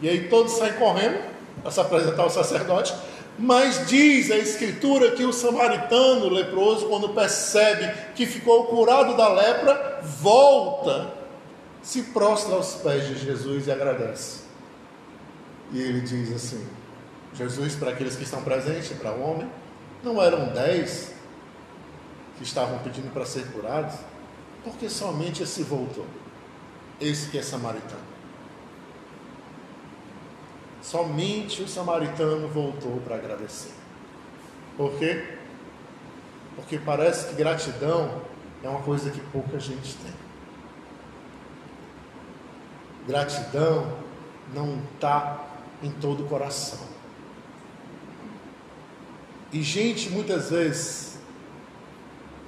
e 0.02 0.10
aí 0.10 0.28
todos 0.28 0.54
saem 0.54 0.74
correndo 0.74 1.20
para 1.62 1.72
se 1.72 1.80
apresentar 1.80 2.24
ao 2.24 2.30
sacerdote. 2.30 2.94
Mas 3.38 3.88
diz 3.88 4.32
a 4.32 4.38
Escritura 4.38 5.12
que 5.12 5.26
o 5.26 5.34
samaritano 5.34 6.30
leproso, 6.30 6.88
quando 6.88 7.10
percebe 7.10 7.92
que 8.14 8.26
ficou 8.26 8.66
curado 8.66 9.18
da 9.18 9.28
lepra, 9.28 10.00
volta, 10.04 11.12
se 11.82 12.04
prostra 12.04 12.56
aos 12.56 12.76
pés 12.76 13.08
de 13.08 13.18
Jesus 13.18 13.68
e 13.68 13.72
agradece. 13.72 14.45
E 15.76 15.82
ele 15.82 16.00
diz 16.00 16.32
assim: 16.32 16.66
Jesus, 17.34 17.76
para 17.76 17.92
aqueles 17.92 18.16
que 18.16 18.24
estão 18.24 18.42
presentes, 18.42 18.98
para 18.98 19.12
o 19.12 19.22
homem, 19.22 19.52
não 20.02 20.24
eram 20.24 20.54
dez 20.54 21.14
que 22.38 22.44
estavam 22.44 22.80
pedindo 22.80 23.12
para 23.12 23.26
ser 23.26 23.46
curados? 23.52 23.94
Porque 24.64 24.90
somente 24.90 25.44
esse 25.44 25.64
voltou, 25.64 26.08
esse 27.00 27.30
que 27.30 27.38
é 27.38 27.42
samaritano. 27.42 28.16
Somente 30.82 31.62
o 31.62 31.68
samaritano 31.68 32.48
voltou 32.48 33.02
para 33.02 33.16
agradecer. 33.16 33.74
Por 34.78 34.94
quê? 34.98 35.36
Porque 36.56 36.78
parece 36.78 37.28
que 37.28 37.36
gratidão 37.36 38.22
é 38.64 38.70
uma 38.70 38.82
coisa 38.82 39.10
que 39.10 39.20
pouca 39.20 39.60
gente 39.60 39.94
tem. 39.98 40.14
Gratidão 43.06 44.06
não 44.54 44.80
está 44.94 45.55
em 45.82 45.92
todo 45.92 46.24
o 46.24 46.28
coração. 46.28 46.80
E 49.52 49.62
gente 49.62 50.10
muitas 50.10 50.50
vezes 50.50 51.18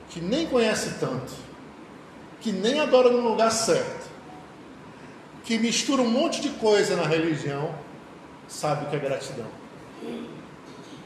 que 0.09 0.19
nem 0.19 0.47
conhece 0.47 0.95
tanto, 0.99 1.31
que 2.41 2.51
nem 2.51 2.79
adora 2.79 3.09
no 3.09 3.19
lugar 3.29 3.51
certo, 3.51 4.09
que 5.43 5.57
mistura 5.57 6.01
um 6.01 6.09
monte 6.09 6.41
de 6.41 6.49
coisa 6.49 6.95
na 6.95 7.03
religião, 7.03 7.73
sabe 8.47 8.85
o 8.85 8.89
que 8.89 8.95
é 8.95 8.99
gratidão. 8.99 9.47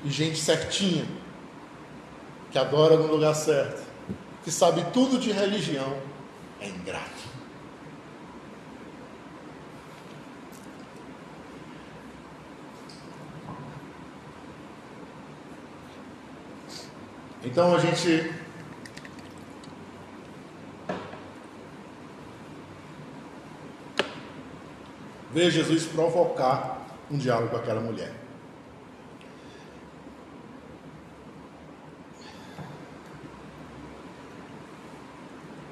E 0.03 0.09
gente 0.09 0.39
certinha, 0.39 1.05
que 2.51 2.57
adora 2.57 2.97
no 2.97 3.07
lugar 3.07 3.35
certo, 3.35 3.83
que 4.43 4.51
sabe 4.51 4.83
tudo 4.91 5.19
de 5.19 5.31
religião, 5.31 5.97
é 6.59 6.67
ingrato. 6.67 7.21
Então 17.43 17.75
a 17.75 17.79
gente 17.79 18.31
vê 25.31 25.49
Jesus 25.49 25.85
provocar 25.85 26.85
um 27.09 27.17
diálogo 27.17 27.49
com 27.49 27.57
aquela 27.57 27.81
mulher. 27.81 28.13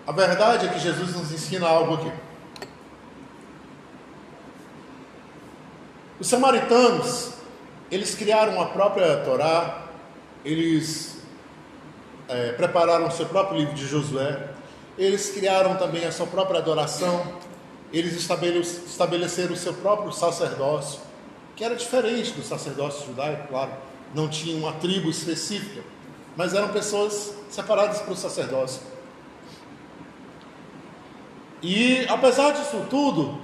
A 0.08 0.12
verdade 0.12 0.66
é 0.66 0.70
que 0.70 0.80
Jesus 0.80 1.16
nos 1.16 1.32
ensina 1.32 1.68
algo 1.68 1.94
aqui. 1.94 2.12
Os 6.20 6.28
samaritanos, 6.28 7.34
eles 7.92 8.16
criaram 8.16 8.60
a 8.60 8.66
própria 8.66 9.24
Torá, 9.24 9.88
eles 10.44 11.09
é, 12.30 12.52
prepararam 12.52 13.08
o 13.08 13.12
seu 13.12 13.26
próprio 13.26 13.60
livro 13.60 13.74
de 13.74 13.86
Josué, 13.88 14.50
eles 14.98 15.32
criaram 15.32 15.76
também 15.76 16.06
a 16.06 16.12
sua 16.12 16.28
própria 16.28 16.60
adoração, 16.60 17.34
eles 17.92 18.16
estabeleceram 18.16 19.54
o 19.54 19.58
seu 19.58 19.74
próprio 19.74 20.12
sacerdócio, 20.14 21.02
que 21.56 21.64
era 21.64 21.76
diferente 21.76 22.32
do 22.32 22.44
sacerdócio 22.44 23.08
judaico, 23.08 23.48
claro, 23.48 23.72
não 24.14 24.30
tinha 24.30 24.56
uma 24.56 24.74
tribo 24.74 25.10
específica, 25.10 25.82
mas 26.38 26.54
eram 26.54 26.70
pessoas 26.70 27.34
separadas 27.50 28.00
para 28.00 28.14
o 28.14 28.16
sacerdócio. 28.16 28.82
E 31.62 32.06
apesar 32.08 32.52
disso 32.52 32.86
tudo, 32.90 33.40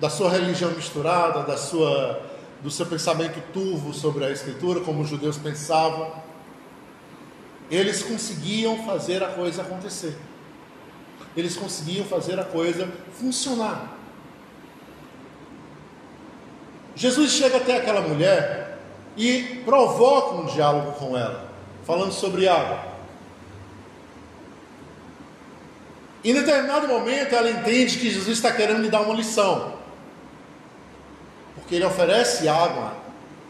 da 0.00 0.10
sua 0.10 0.30
religião 0.30 0.70
misturada, 0.72 1.42
da 1.42 1.56
sua, 1.56 2.20
do 2.62 2.70
seu 2.70 2.86
pensamento 2.86 3.40
turvo 3.52 3.92
sobre 3.92 4.24
a 4.24 4.30
escritura, 4.30 4.80
como 4.80 5.02
os 5.02 5.08
judeus 5.08 5.36
pensavam, 5.36 6.10
eles 7.70 8.02
conseguiam 8.02 8.84
fazer 8.84 9.22
a 9.22 9.28
coisa 9.28 9.62
acontecer. 9.62 10.16
Eles 11.36 11.56
conseguiam 11.56 12.04
fazer 12.04 12.38
a 12.38 12.44
coisa 12.44 12.88
funcionar. 13.18 13.94
Jesus 16.94 17.32
chega 17.32 17.56
até 17.56 17.76
aquela 17.76 18.00
mulher 18.00 18.78
e 19.16 19.62
provoca 19.64 20.36
um 20.36 20.46
diálogo 20.46 20.92
com 20.92 21.16
ela, 21.16 21.48
falando 21.84 22.12
sobre 22.12 22.48
água. 22.48 22.94
Em 26.24 26.32
determinado 26.32 26.88
momento 26.88 27.34
ela 27.34 27.50
entende 27.50 27.98
que 27.98 28.10
Jesus 28.10 28.38
está 28.38 28.52
querendo 28.52 28.80
lhe 28.80 28.88
dar 28.88 29.02
uma 29.02 29.14
lição, 29.14 29.74
porque 31.54 31.74
ele 31.74 31.84
oferece 31.84 32.48
água, 32.48 32.94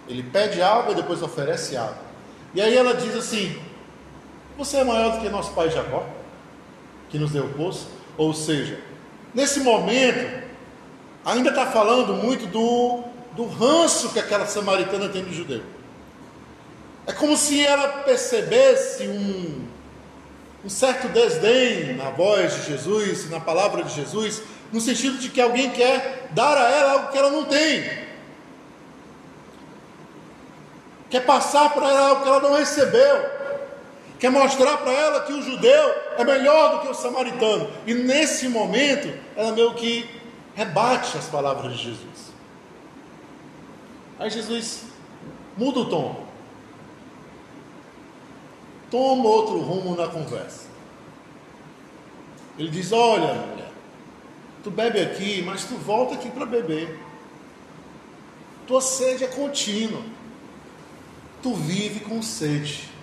ele 0.09 0.23
pede 0.23 0.61
água 0.61 0.93
e 0.93 0.97
depois 0.97 1.23
oferece 1.23 1.77
água. 1.77 2.03
E 2.55 2.61
aí 2.61 2.77
ela 2.77 2.95
diz 2.95 3.15
assim: 3.15 3.61
Você 4.57 4.79
é 4.79 4.85
maior 4.85 5.13
do 5.13 5.21
que 5.21 5.29
nosso 5.29 5.53
pai 5.53 5.71
Jacó, 5.71 6.07
que 7.11 7.19
nos 7.19 7.33
deu 7.33 7.45
o 7.45 7.55
poço? 7.55 7.89
Ou 8.17 8.33
seja, 8.33 8.79
nesse 9.35 9.61
momento, 9.61 10.45
ainda 11.25 11.51
está 11.51 11.67
falando 11.67 12.15
muito 12.15 12.47
do 12.47 13.05
do 13.35 13.47
ranço 13.47 14.11
que 14.11 14.19
aquela 14.19 14.47
samaritana 14.47 15.09
tem 15.09 15.25
do 15.25 15.33
judeu. 15.33 15.63
É 17.07 17.13
como 17.13 17.37
se 17.37 17.65
ela 17.65 17.89
percebesse 18.05 19.07
um, 19.09 19.67
um 20.65 20.71
certo 20.71 21.09
desdém 21.09 21.97
na 21.97 22.11
voz 22.11 22.55
de 22.55 22.67
Jesus, 22.73 23.29
na 23.29 23.41
palavra 23.41 23.83
de 23.83 23.93
Jesus, 23.93 24.43
no 24.73 24.81
sentido 24.81 25.19
de 25.19 25.29
que 25.29 25.41
alguém 25.41 25.71
quer 25.71 26.29
dar 26.31 26.57
a 26.57 26.71
ela 26.71 26.93
algo 26.93 27.09
que 27.13 27.19
ela 27.19 27.31
não 27.31 27.45
tem. 27.45 28.05
Quer 31.11 31.25
passar 31.27 31.71
para 31.71 31.89
ela 31.89 32.09
algo 32.09 32.23
que 32.23 32.29
ela 32.29 32.41
não 32.41 32.55
recebeu. 32.55 33.44
Quer 34.19 34.31
mostrar 34.31 34.79
para 34.79 34.93
ela 34.93 35.21
que 35.23 35.33
o 35.33 35.43
judeu 35.43 35.95
é 36.17 36.25
melhor 36.25 36.77
do 36.77 36.81
que 36.83 36.89
o 36.89 36.95
samaritano. 36.95 37.69
E 37.87 37.95
nesse 37.95 38.49
momento, 38.49 39.13
ela 39.37 39.53
meio 39.53 39.75
que 39.75 40.09
rebate 40.55 41.19
as 41.19 41.27
palavras 41.27 41.77
de 41.77 41.85
Jesus. 41.85 42.33
Aí 44.19 44.31
Jesus 44.31 44.85
muda 45.57 45.81
o 45.81 45.87
tom. 45.87 46.25
Toma 48.91 49.29
outro 49.29 49.59
rumo 49.59 49.97
na 49.97 50.07
conversa. 50.07 50.69
Ele 52.57 52.71
diz: 52.71 52.93
Olha, 52.93 53.35
mulher, 53.35 53.73
tu 54.63 54.71
bebe 54.71 55.01
aqui, 55.01 55.43
mas 55.43 55.65
tu 55.65 55.75
volta 55.75 56.15
aqui 56.15 56.31
para 56.31 56.47
beber. 56.47 57.01
Tua 58.67 58.81
sede 58.81 59.25
é 59.25 59.27
contínua. 59.27 60.01
Tu 61.43 61.53
vive 61.55 62.01
com 62.01 62.23
sede. 62.23 62.94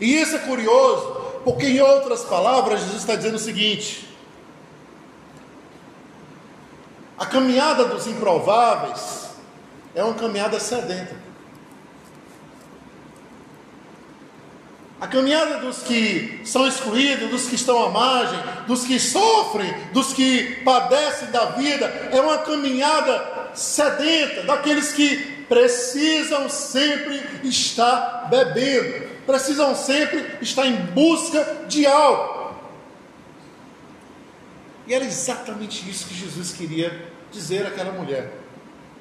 E 0.00 0.20
isso 0.20 0.36
é 0.36 0.38
curioso, 0.40 1.40
porque 1.44 1.66
em 1.66 1.80
outras 1.80 2.24
palavras, 2.24 2.80
Jesus 2.80 2.98
está 2.98 3.14
dizendo 3.14 3.36
o 3.36 3.38
seguinte: 3.38 4.08
a 7.18 7.26
caminhada 7.26 7.84
dos 7.86 8.06
improváveis 8.06 9.30
é 9.94 10.02
uma 10.04 10.14
caminhada 10.14 10.60
sedenta. 10.60 11.28
A 15.00 15.06
caminhada 15.06 15.58
dos 15.58 15.78
que 15.78 16.40
são 16.44 16.66
excluídos, 16.66 17.30
dos 17.30 17.46
que 17.46 17.54
estão 17.54 17.84
à 17.84 17.90
margem, 17.90 18.38
dos 18.66 18.84
que 18.84 18.98
sofrem, 18.98 19.72
dos 19.92 20.12
que 20.12 20.60
padecem 20.64 21.30
da 21.30 21.46
vida, 21.46 21.86
é 22.12 22.20
uma 22.20 22.38
caminhada 22.38 23.50
sedenta, 23.54 24.42
daqueles 24.42 24.92
que 24.92 25.44
precisam 25.48 26.48
sempre 26.48 27.22
estar 27.44 28.28
bebendo, 28.28 29.07
precisam 29.28 29.76
sempre 29.76 30.38
estar 30.40 30.66
em 30.66 30.74
busca 30.86 31.66
de 31.68 31.86
algo. 31.86 32.54
E 34.86 34.94
era 34.94 35.04
exatamente 35.04 35.88
isso 35.88 36.08
que 36.08 36.14
Jesus 36.14 36.52
queria 36.52 37.12
dizer 37.30 37.66
àquela 37.66 37.92
mulher: 37.92 38.32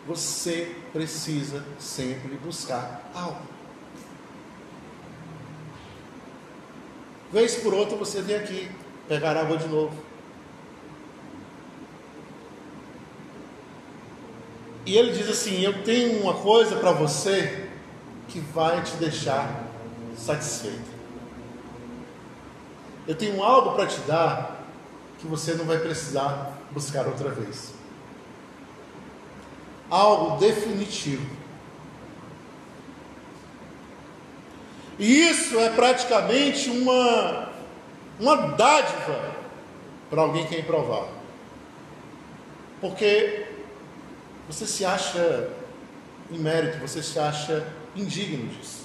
você 0.05 0.75
precisa 0.91 1.63
sempre 1.79 2.35
buscar 2.43 3.09
algo. 3.15 3.41
Vez 7.31 7.55
por 7.55 7.73
outra 7.73 7.95
você 7.95 8.21
vem 8.21 8.35
aqui 8.35 8.69
pegar 9.07 9.37
água 9.37 9.57
de 9.57 9.67
novo. 9.69 9.95
E 14.85 14.97
ele 14.97 15.13
diz 15.13 15.29
assim: 15.29 15.61
Eu 15.61 15.83
tenho 15.83 16.21
uma 16.21 16.33
coisa 16.33 16.75
para 16.75 16.91
você 16.91 17.69
que 18.27 18.41
vai 18.41 18.83
te 18.83 18.91
deixar 18.97 19.66
satisfeito. 20.17 20.97
Eu 23.07 23.15
tenho 23.15 23.41
algo 23.41 23.75
para 23.75 23.87
te 23.87 23.99
dar 24.01 24.63
que 25.19 25.27
você 25.27 25.53
não 25.53 25.65
vai 25.65 25.79
precisar 25.79 26.57
buscar 26.71 27.07
outra 27.07 27.29
vez. 27.29 27.73
Algo 29.89 30.37
definitivo 30.37 31.37
E 34.99 35.29
isso 35.29 35.59
é 35.59 35.69
praticamente 35.69 36.69
uma, 36.69 37.49
uma 38.19 38.35
dádiva 38.53 39.35
para 40.09 40.21
alguém 40.21 40.47
que 40.47 40.55
é 40.55 40.59
improvável. 40.59 41.13
Porque 42.81 43.45
você 44.49 44.65
se 44.65 44.83
acha 44.83 45.49
imérito, 46.31 46.79
você 46.79 47.03
se 47.03 47.19
acha 47.19 47.67
indigno 47.95 48.47
disso. 48.47 48.76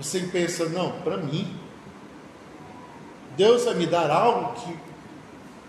Você 0.00 0.20
pensa, 0.20 0.64
não, 0.66 0.92
para 1.02 1.18
mim, 1.18 1.54
Deus 3.36 3.64
vai 3.64 3.74
me 3.74 3.86
dar 3.86 4.10
algo 4.10 4.54
que, 4.54 4.76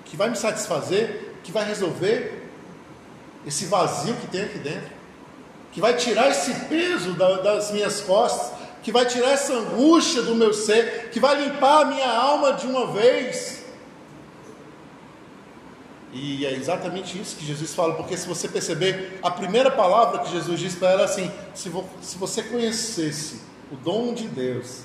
que 0.06 0.17
vai 0.17 0.30
me 0.30 0.38
satisfazer, 0.38 1.34
que 1.44 1.52
vai 1.52 1.65
resolver 1.65 2.50
esse 3.46 3.65
vazio 3.65 4.15
que 4.15 4.28
tem 4.28 4.44
aqui 4.44 4.58
dentro, 4.60 4.89
que 5.74 5.82
vai 5.82 5.96
tirar 5.96 6.30
esse 6.30 6.54
peso 6.65 7.13
da, 7.13 7.41
das 7.41 7.72
minhas 7.72 8.00
costas, 8.00 8.54
que 8.82 8.91
vai 8.91 9.06
tirar 9.06 9.32
essa 9.32 9.54
angústia 9.54 10.22
do 10.22 10.34
meu 10.34 10.54
ser, 10.54 11.10
que 11.10 11.20
vai 11.20 11.44
limpar 11.44 11.82
a 11.82 11.86
minha 11.86 12.10
alma 12.10 12.54
de 12.54 12.65
uma 12.67 12.88
vez. 12.88 13.65
E 16.13 16.46
é 16.46 16.54
exatamente 16.54 17.20
isso 17.20 17.36
que 17.36 17.46
Jesus 17.46 17.74
fala, 17.74 17.96
porque 17.96 18.15
se 18.15 18.28
você 18.28 18.48
perceber, 18.48 19.20
a 19.22 19.30
primeira 19.30 19.70
palavra 19.70 20.20
que 20.20 20.32
Jesus 20.32 20.60
diz 20.60 20.76
para 20.76 20.91
ela 20.91 21.02
é 21.02 21.06
assim: 21.06 21.32
se, 21.54 21.70
vo, 21.70 21.88
se 22.02 22.17
você 22.17 22.44
conhecesse 22.44 23.51
o 23.71 23.75
dom 23.77 24.13
de 24.13 24.27
Deus, 24.27 24.84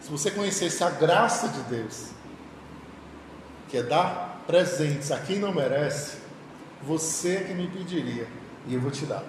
se 0.00 0.10
você 0.10 0.30
conhecesse 0.30 0.84
a 0.84 0.90
graça 0.90 1.48
de 1.48 1.60
Deus, 1.62 2.08
que 3.68 3.78
é 3.78 3.82
dar 3.82 4.42
presentes 4.46 5.10
a 5.10 5.18
quem 5.18 5.38
não 5.38 5.52
merece, 5.52 6.18
você 6.82 7.36
é 7.36 7.40
que 7.44 7.54
me 7.54 7.66
pediria 7.68 8.28
e 8.66 8.74
eu 8.74 8.80
vou 8.80 8.90
te 8.90 9.06
dar. 9.06 9.24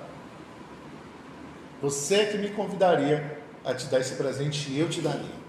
Você 1.82 2.26
que 2.26 2.38
me 2.38 2.50
convidaria 2.50 3.42
a 3.64 3.74
te 3.74 3.86
dar 3.88 4.00
esse 4.00 4.16
presente 4.16 4.70
e 4.72 4.80
eu 4.80 4.90
te 4.90 5.02
daria. 5.02 5.46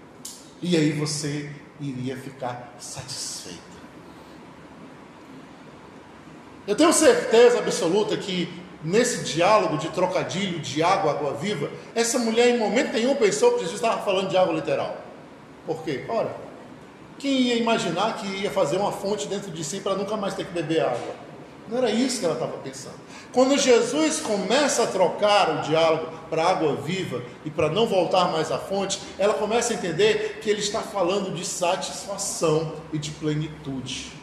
E 0.61 0.75
aí 0.75 0.91
você 0.93 1.51
iria 1.79 2.15
ficar 2.15 2.73
satisfeito. 2.79 3.59
Eu 6.65 6.75
tenho 6.75 6.91
certeza 6.91 7.59
absoluta 7.59 8.17
que 8.17 8.66
nesse 8.83 9.23
diálogo 9.23 9.77
de 9.77 9.89
trocadilho 9.89 10.59
de 10.59 10.83
água, 10.83 11.11
água 11.11 11.33
viva, 11.33 11.69
essa 11.95 12.19
mulher 12.19 12.49
em 12.49 12.57
momento 12.57 12.93
nenhum 12.93 13.15
pensou 13.15 13.53
que 13.53 13.59
Jesus 13.59 13.75
estava 13.75 14.01
falando 14.03 14.29
de 14.29 14.37
água 14.37 14.53
literal. 14.53 14.97
Por 15.65 15.83
quê? 15.83 16.05
Ora, 16.07 16.35
quem 17.19 17.41
ia 17.41 17.55
imaginar 17.55 18.17
que 18.17 18.27
ia 18.27 18.51
fazer 18.51 18.77
uma 18.77 18.91
fonte 18.91 19.27
dentro 19.27 19.51
de 19.51 19.63
si 19.63 19.79
para 19.79 19.95
nunca 19.95 20.15
mais 20.15 20.33
ter 20.33 20.45
que 20.45 20.51
beber 20.51 20.81
água? 20.81 21.27
Não 21.67 21.79
era 21.79 21.91
isso 21.91 22.19
que 22.19 22.25
ela 22.25 22.35
estava 22.35 22.57
pensando. 22.59 22.95
Quando 23.33 23.57
Jesus 23.57 24.21
começa 24.21 24.83
a 24.83 24.87
trocar 24.87 25.57
o 25.57 25.61
diálogo 25.61 26.07
para 26.29 26.45
água 26.45 26.75
viva 26.75 27.21
e 27.43 27.49
para 27.49 27.69
não 27.69 27.85
voltar 27.85 28.31
mais 28.31 28.51
à 28.51 28.57
fonte, 28.57 29.01
ela 29.19 29.33
começa 29.33 29.73
a 29.73 29.75
entender 29.75 30.39
que 30.41 30.49
ele 30.49 30.61
está 30.61 30.79
falando 30.79 31.33
de 31.33 31.45
satisfação 31.45 32.73
e 32.93 32.97
de 32.97 33.11
plenitude. 33.11 34.16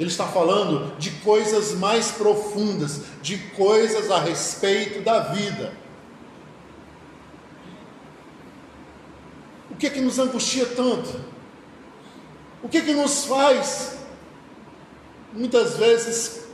Ele 0.00 0.08
está 0.08 0.26
falando 0.26 0.96
de 0.96 1.10
coisas 1.10 1.74
mais 1.74 2.10
profundas, 2.10 3.02
de 3.20 3.36
coisas 3.36 4.10
a 4.10 4.18
respeito 4.18 5.02
da 5.02 5.20
vida. 5.34 5.74
O 9.70 9.76
que 9.76 9.86
é 9.86 9.90
que 9.90 10.00
nos 10.00 10.18
angustia 10.18 10.64
tanto? 10.64 11.20
O 12.62 12.68
que 12.68 12.78
é 12.78 12.80
que 12.80 12.94
nos 12.94 13.26
faz 13.26 13.98
muitas 15.34 15.76
vezes 15.76 16.44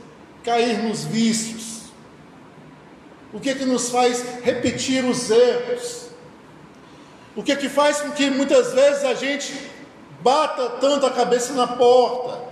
cair 0.43 0.83
nos 0.83 1.05
vícios? 1.05 1.83
O 3.31 3.39
que 3.39 3.49
é 3.49 3.55
que 3.55 3.63
nos 3.63 3.89
faz 3.89 4.41
repetir 4.43 5.05
os 5.05 5.31
erros? 5.31 6.07
O 7.33 7.41
que 7.41 7.53
é 7.53 7.55
que 7.55 7.69
faz 7.69 8.01
com 8.01 8.11
que 8.11 8.29
muitas 8.29 8.73
vezes 8.73 9.05
a 9.05 9.13
gente 9.13 9.53
bata 10.21 10.67
tanto 10.81 11.05
a 11.05 11.11
cabeça 11.11 11.53
na 11.53 11.65
porta? 11.65 12.46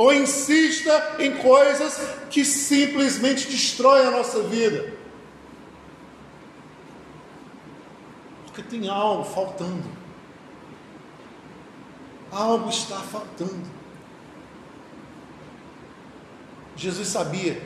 Ou 0.00 0.14
insista 0.14 1.16
em 1.18 1.36
coisas 1.36 2.00
que 2.30 2.42
simplesmente 2.42 3.46
destroem 3.46 4.06
a 4.06 4.10
nossa 4.10 4.40
vida? 4.44 4.94
Porque 8.46 8.62
tem 8.62 8.88
algo 8.88 9.24
faltando. 9.24 9.84
Algo 12.32 12.70
está 12.70 12.96
faltando. 12.96 13.68
Jesus 16.74 17.08
sabia 17.08 17.60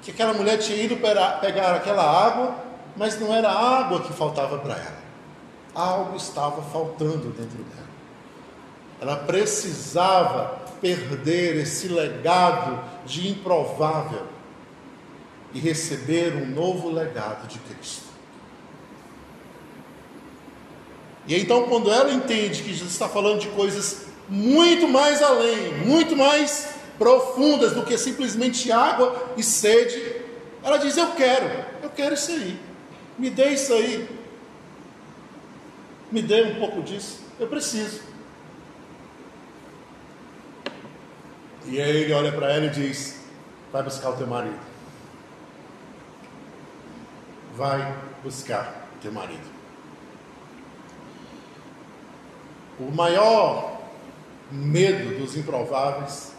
que 0.00 0.12
aquela 0.12 0.32
mulher 0.32 0.58
tinha 0.58 0.80
ido 0.80 0.96
pegar 0.96 1.74
aquela 1.74 2.04
água, 2.04 2.54
mas 2.96 3.18
não 3.18 3.34
era 3.34 3.50
água 3.50 4.00
que 4.02 4.12
faltava 4.12 4.58
para 4.58 4.74
ela. 4.74 5.02
Algo 5.74 6.16
estava 6.16 6.62
faltando 6.62 7.30
dentro 7.30 7.64
dela. 7.64 7.90
Ela 9.00 9.16
precisava 9.16 10.59
perder 10.80 11.56
esse 11.56 11.88
legado 11.88 12.82
de 13.04 13.28
improvável 13.28 14.26
e 15.52 15.58
receber 15.58 16.34
um 16.36 16.46
novo 16.46 16.90
legado 16.90 17.46
de 17.48 17.58
Cristo. 17.58 18.10
E 21.26 21.36
então, 21.36 21.64
quando 21.64 21.90
ela 21.90 22.12
entende 22.12 22.62
que 22.62 22.72
Jesus 22.72 22.92
está 22.92 23.08
falando 23.08 23.40
de 23.40 23.48
coisas 23.48 24.06
muito 24.28 24.88
mais 24.88 25.20
além, 25.22 25.74
muito 25.84 26.16
mais 26.16 26.80
profundas 27.00 27.72
do 27.72 27.82
que 27.82 27.96
simplesmente 27.96 28.70
água 28.70 29.32
e 29.34 29.42
sede. 29.42 30.16
Ela 30.62 30.76
diz: 30.76 30.98
Eu 30.98 31.12
quero, 31.12 31.64
eu 31.82 31.88
quero 31.88 32.14
isso 32.14 32.30
aí. 32.30 32.60
Me 33.18 33.30
dê 33.30 33.54
isso 33.54 33.72
aí. 33.72 34.06
Me 36.12 36.20
dê 36.20 36.42
um 36.42 36.56
pouco 36.56 36.82
disso. 36.82 37.20
Eu 37.38 37.46
preciso. 37.46 38.02
E 41.66 41.80
aí 41.80 42.02
ele 42.02 42.12
olha 42.12 42.32
para 42.32 42.52
ela 42.52 42.66
e 42.66 42.70
diz: 42.70 43.20
Vai 43.72 43.82
buscar 43.82 44.10
o 44.10 44.16
teu 44.16 44.26
marido. 44.26 44.58
Vai 47.54 47.94
buscar 48.22 48.88
o 48.96 49.00
teu 49.00 49.12
marido. 49.12 49.48
O 52.78 52.90
maior 52.90 53.78
medo 54.50 55.18
dos 55.18 55.36
improváveis 55.36 56.34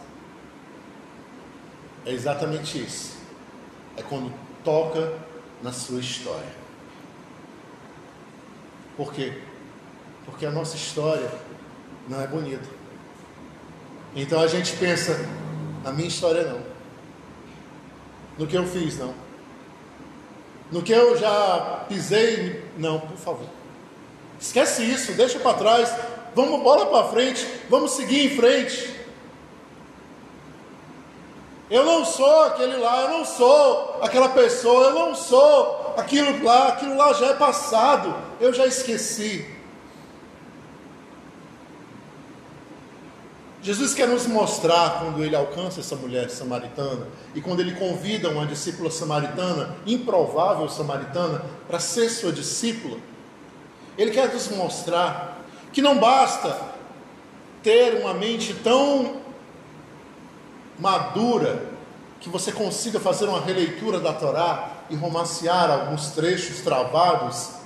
é 2.04 2.12
exatamente 2.12 2.82
isso. 2.82 3.16
É 3.96 4.02
quando 4.02 4.32
toca 4.64 5.12
na 5.62 5.72
sua 5.72 6.00
história. 6.00 6.62
Por 8.96 9.12
quê? 9.12 9.40
Porque 10.24 10.44
a 10.44 10.50
nossa 10.50 10.76
história 10.76 11.30
não 12.08 12.20
é 12.20 12.26
bonita. 12.26 12.81
Então 14.14 14.40
a 14.40 14.46
gente 14.46 14.76
pensa, 14.76 15.26
na 15.82 15.92
minha 15.92 16.08
história 16.08 16.44
não. 16.44 16.60
No 18.38 18.46
que 18.46 18.56
eu 18.56 18.66
fiz, 18.66 18.98
não. 18.98 19.14
No 20.70 20.82
que 20.82 20.92
eu 20.92 21.16
já 21.16 21.84
pisei, 21.88 22.64
não, 22.76 23.00
por 23.00 23.16
favor. 23.16 23.46
Esquece 24.40 24.82
isso, 24.82 25.12
deixa 25.12 25.38
para 25.38 25.56
trás. 25.56 25.94
Vamos 26.34 26.62
bola 26.62 26.86
para 26.86 27.08
frente, 27.08 27.46
vamos 27.68 27.92
seguir 27.92 28.26
em 28.26 28.36
frente. 28.36 29.02
Eu 31.70 31.84
não 31.84 32.04
sou 32.04 32.42
aquele 32.44 32.76
lá, 32.76 33.02
eu 33.02 33.08
não 33.10 33.24
sou 33.24 33.98
aquela 34.02 34.28
pessoa, 34.28 34.88
eu 34.88 34.94
não 34.94 35.14
sou 35.14 35.94
aquilo 35.96 36.44
lá, 36.44 36.68
aquilo 36.68 36.96
lá 36.96 37.12
já 37.14 37.28
é 37.28 37.34
passado, 37.34 38.14
eu 38.40 38.52
já 38.52 38.66
esqueci. 38.66 39.46
Jesus 43.62 43.94
quer 43.94 44.08
nos 44.08 44.26
mostrar 44.26 44.98
quando 44.98 45.22
ele 45.22 45.36
alcança 45.36 45.78
essa 45.78 45.94
mulher 45.94 46.28
samaritana 46.28 47.06
e 47.32 47.40
quando 47.40 47.60
ele 47.60 47.76
convida 47.76 48.28
uma 48.28 48.44
discípula 48.44 48.90
samaritana, 48.90 49.76
improvável 49.86 50.68
samaritana, 50.68 51.44
para 51.68 51.78
ser 51.78 52.08
sua 52.08 52.32
discípula. 52.32 52.98
Ele 53.96 54.10
quer 54.10 54.32
nos 54.34 54.48
mostrar 54.48 55.44
que 55.72 55.80
não 55.80 55.96
basta 55.96 56.60
ter 57.62 58.00
uma 58.00 58.12
mente 58.12 58.52
tão 58.52 59.18
madura 60.76 61.64
que 62.20 62.28
você 62.28 62.50
consiga 62.50 62.98
fazer 62.98 63.26
uma 63.26 63.40
releitura 63.40 64.00
da 64.00 64.12
Torá 64.12 64.72
e 64.90 64.96
romancear 64.96 65.70
alguns 65.70 66.10
trechos 66.10 66.60
travados 66.62 67.61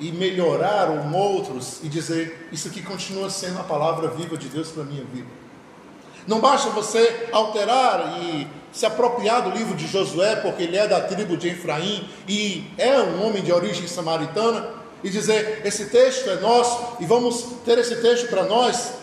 e 0.00 0.10
melhorar 0.10 0.90
um 0.90 1.14
outros 1.14 1.80
e 1.82 1.88
dizer: 1.88 2.48
Isso 2.50 2.68
aqui 2.68 2.82
continua 2.82 3.28
sendo 3.28 3.60
a 3.60 3.62
palavra 3.62 4.08
viva 4.08 4.36
de 4.36 4.48
Deus 4.48 4.68
para 4.68 4.82
a 4.82 4.86
minha 4.86 5.04
vida. 5.04 5.28
Não 6.26 6.40
basta 6.40 6.70
você 6.70 7.28
alterar 7.30 8.18
e 8.22 8.46
se 8.72 8.86
apropriar 8.86 9.42
do 9.42 9.50
livro 9.50 9.76
de 9.76 9.86
Josué, 9.86 10.36
porque 10.36 10.62
ele 10.62 10.76
é 10.76 10.86
da 10.86 11.00
tribo 11.00 11.36
de 11.36 11.48
Efraim 11.48 12.08
e 12.28 12.64
é 12.78 12.98
um 13.00 13.26
homem 13.26 13.42
de 13.42 13.52
origem 13.52 13.86
samaritana, 13.86 14.80
e 15.02 15.10
dizer: 15.10 15.62
Esse 15.64 15.86
texto 15.86 16.28
é 16.30 16.36
nosso 16.36 16.96
e 17.00 17.04
vamos 17.04 17.44
ter 17.64 17.78
esse 17.78 17.96
texto 17.96 18.28
para 18.28 18.44
nós. 18.44 18.94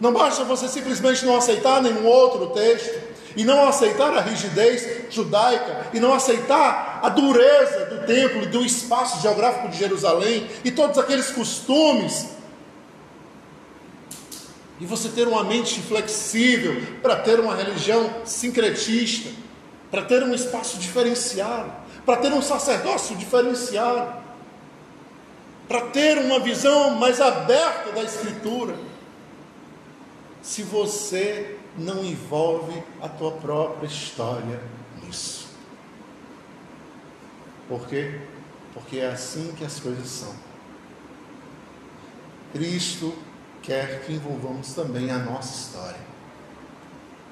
Não 0.00 0.12
basta 0.12 0.44
você 0.44 0.68
simplesmente 0.68 1.24
não 1.24 1.36
aceitar 1.36 1.80
nenhum 1.82 2.06
outro 2.06 2.48
texto 2.48 3.00
e 3.34 3.44
não 3.44 3.66
aceitar 3.66 4.16
a 4.16 4.20
rigidez 4.20 4.95
judaica, 5.10 5.88
e 5.92 6.00
não 6.00 6.12
aceitar 6.12 7.00
a 7.02 7.08
dureza 7.08 7.86
do 7.86 8.06
templo 8.06 8.42
e 8.42 8.46
do 8.46 8.64
espaço 8.64 9.20
geográfico 9.20 9.68
de 9.68 9.78
Jerusalém, 9.78 10.46
e 10.64 10.70
todos 10.70 10.98
aqueles 10.98 11.30
costumes, 11.30 12.36
e 14.78 14.84
você 14.84 15.08
ter 15.08 15.26
uma 15.26 15.42
mente 15.42 15.80
flexível 15.80 16.82
para 17.02 17.16
ter 17.16 17.40
uma 17.40 17.54
religião 17.54 18.10
sincretista, 18.24 19.30
para 19.90 20.02
ter 20.02 20.22
um 20.22 20.34
espaço 20.34 20.78
diferenciado, 20.78 21.72
para 22.04 22.18
ter 22.18 22.32
um 22.32 22.42
sacerdócio 22.42 23.16
diferenciado, 23.16 24.14
para 25.66 25.80
ter 25.80 26.18
uma 26.18 26.38
visão 26.38 26.90
mais 26.90 27.20
aberta 27.20 27.92
da 27.92 28.02
Escritura. 28.02 28.76
Se 30.42 30.62
você 30.62 31.56
não 31.76 32.04
envolve 32.04 32.82
a 33.02 33.08
tua 33.08 33.32
própria 33.32 33.86
história 33.86 34.60
nisso. 35.06 35.48
Por 37.68 37.86
quê? 37.88 38.20
Porque 38.74 38.98
é 38.98 39.08
assim 39.08 39.52
que 39.56 39.64
as 39.64 39.80
coisas 39.80 40.06
são. 40.08 40.34
Cristo 42.52 43.14
quer 43.62 44.04
que 44.04 44.12
envolvamos 44.12 44.72
também 44.72 45.10
a 45.10 45.18
nossa 45.18 45.54
história, 45.54 46.00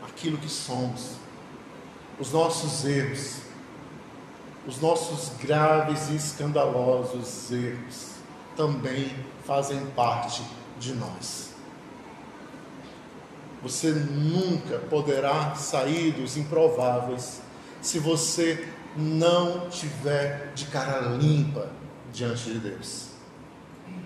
aquilo 0.02 0.36
que 0.38 0.48
somos, 0.48 1.12
os 2.18 2.32
nossos 2.32 2.84
erros, 2.84 3.38
os 4.66 4.80
nossos 4.80 5.30
graves 5.38 6.08
e 6.10 6.16
escandalosos 6.16 7.50
erros 7.52 8.14
também 8.56 9.14
fazem 9.44 9.84
parte 9.88 10.42
de 10.78 10.94
nós. 10.94 11.50
Você 13.62 13.90
nunca 13.92 14.78
poderá 14.78 15.54
sair 15.54 16.12
dos 16.12 16.36
improváveis 16.36 17.40
se 17.84 17.98
você 17.98 18.66
não 18.96 19.68
tiver 19.68 20.52
de 20.54 20.66
cara 20.66 21.00
limpa 21.16 21.68
diante 22.12 22.50
de 22.50 22.58
Deus. 22.58 23.08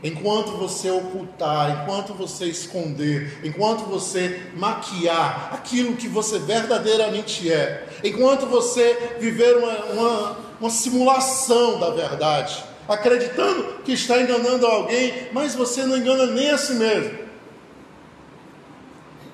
Enquanto 0.02 0.52
você 0.52 0.90
ocultar, 0.90 1.82
enquanto 1.82 2.14
você 2.14 2.46
esconder, 2.46 3.40
enquanto 3.44 3.84
você 3.86 4.50
maquiar 4.56 5.50
aquilo 5.52 5.96
que 5.96 6.08
você 6.08 6.38
verdadeiramente 6.38 7.50
é, 7.50 7.88
enquanto 8.04 8.46
você 8.46 9.16
viver 9.18 9.56
uma, 9.56 9.84
uma, 9.86 10.38
uma 10.60 10.70
simulação 10.70 11.78
da 11.78 11.90
verdade, 11.90 12.64
acreditando 12.88 13.82
que 13.84 13.92
está 13.92 14.20
enganando 14.20 14.66
alguém, 14.66 15.28
mas 15.32 15.54
você 15.54 15.84
não 15.84 15.96
engana 15.96 16.26
nem 16.26 16.50
a 16.50 16.58
si 16.58 16.74
mesmo 16.74 17.28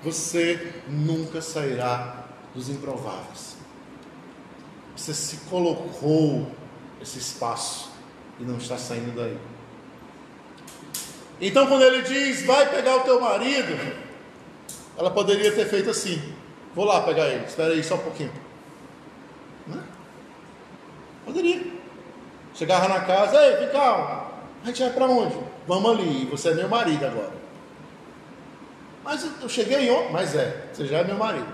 você 0.04 0.74
nunca 0.86 1.40
sairá 1.40 2.26
dos 2.54 2.68
improváveis. 2.68 3.53
Você 4.96 5.12
se 5.12 5.36
colocou 5.48 6.46
nesse 6.98 7.18
espaço 7.18 7.90
e 8.38 8.44
não 8.44 8.56
está 8.56 8.78
saindo 8.78 9.14
daí. 9.14 9.36
Então, 11.40 11.66
quando 11.66 11.82
ele 11.82 12.02
diz, 12.02 12.44
vai 12.46 12.68
pegar 12.70 12.96
o 12.96 13.00
teu 13.00 13.20
marido, 13.20 13.76
ela 14.96 15.10
poderia 15.10 15.52
ter 15.52 15.66
feito 15.66 15.90
assim: 15.90 16.34
vou 16.74 16.84
lá 16.84 17.02
pegar 17.02 17.26
ele, 17.26 17.44
espera 17.44 17.72
aí 17.72 17.82
só 17.82 17.96
um 17.96 17.98
pouquinho. 17.98 18.32
Não? 19.66 19.82
Poderia. 21.24 21.74
Chegava 22.54 22.88
na 22.88 23.00
casa, 23.00 23.36
ei, 23.36 23.56
vem 23.56 23.70
cá, 23.70 24.30
a 24.62 24.66
gente 24.66 24.80
vai 24.80 24.92
para 24.92 25.06
onde? 25.06 25.36
Vamos 25.66 25.90
ali, 25.90 26.24
você 26.26 26.50
é 26.50 26.54
meu 26.54 26.68
marido 26.68 27.04
agora. 27.04 27.32
Mas 29.02 29.28
eu 29.42 29.48
cheguei 29.48 29.90
ontem, 29.90 30.12
mas 30.12 30.34
é, 30.34 30.68
você 30.72 30.86
já 30.86 30.98
é 30.98 31.04
meu 31.04 31.16
marido. 31.16 31.52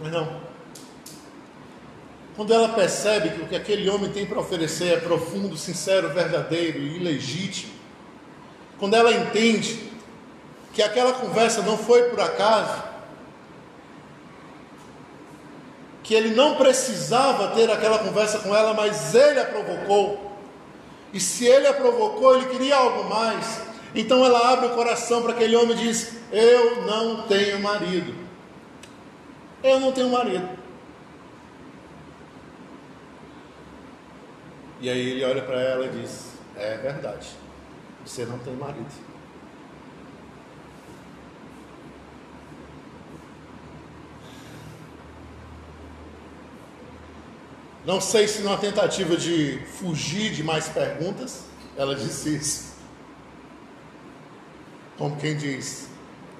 Mas 0.00 0.12
não. 0.12 0.41
Quando 2.36 2.52
ela 2.54 2.70
percebe 2.70 3.30
que 3.30 3.42
o 3.42 3.46
que 3.46 3.56
aquele 3.56 3.88
homem 3.90 4.10
tem 4.10 4.24
para 4.24 4.40
oferecer 4.40 4.94
é 4.94 5.00
profundo, 5.00 5.56
sincero, 5.56 6.08
verdadeiro 6.10 6.78
e 6.78 6.96
ilegítimo, 6.96 7.72
quando 8.78 8.94
ela 8.94 9.12
entende 9.12 9.90
que 10.72 10.82
aquela 10.82 11.12
conversa 11.12 11.62
não 11.62 11.76
foi 11.76 12.04
por 12.04 12.20
acaso, 12.20 12.82
que 16.02 16.14
ele 16.14 16.34
não 16.34 16.56
precisava 16.56 17.48
ter 17.48 17.70
aquela 17.70 17.98
conversa 17.98 18.38
com 18.38 18.54
ela, 18.54 18.74
mas 18.74 19.14
ele 19.14 19.38
a 19.38 19.44
provocou. 19.44 20.32
E 21.12 21.20
se 21.20 21.46
ele 21.46 21.66
a 21.66 21.74
provocou, 21.74 22.34
ele 22.36 22.46
queria 22.46 22.76
algo 22.76 23.08
mais. 23.08 23.60
Então 23.94 24.24
ela 24.24 24.52
abre 24.52 24.66
o 24.66 24.74
coração 24.74 25.22
para 25.22 25.32
aquele 25.32 25.54
homem 25.54 25.76
e 25.76 25.82
diz: 25.82 26.14
Eu 26.32 26.82
não 26.86 27.22
tenho 27.22 27.60
marido. 27.60 28.14
Eu 29.62 29.78
não 29.78 29.92
tenho 29.92 30.08
marido. 30.08 30.61
E 34.82 34.90
aí 34.90 35.10
ele 35.10 35.24
olha 35.24 35.40
para 35.42 35.60
ela 35.60 35.86
e 35.86 35.90
diz: 35.90 36.32
É 36.56 36.76
verdade, 36.76 37.28
você 38.04 38.24
não 38.24 38.36
tem 38.40 38.52
marido. 38.52 39.12
Não 47.86 48.00
sei 48.00 48.26
se 48.26 48.42
numa 48.42 48.58
tentativa 48.58 49.16
de 49.16 49.60
fugir 49.78 50.32
de 50.32 50.42
mais 50.42 50.68
perguntas, 50.68 51.44
ela 51.76 51.94
disse 51.94 52.34
isso. 52.34 52.72
Como 54.98 55.16
quem 55.16 55.36
diz, 55.36 55.88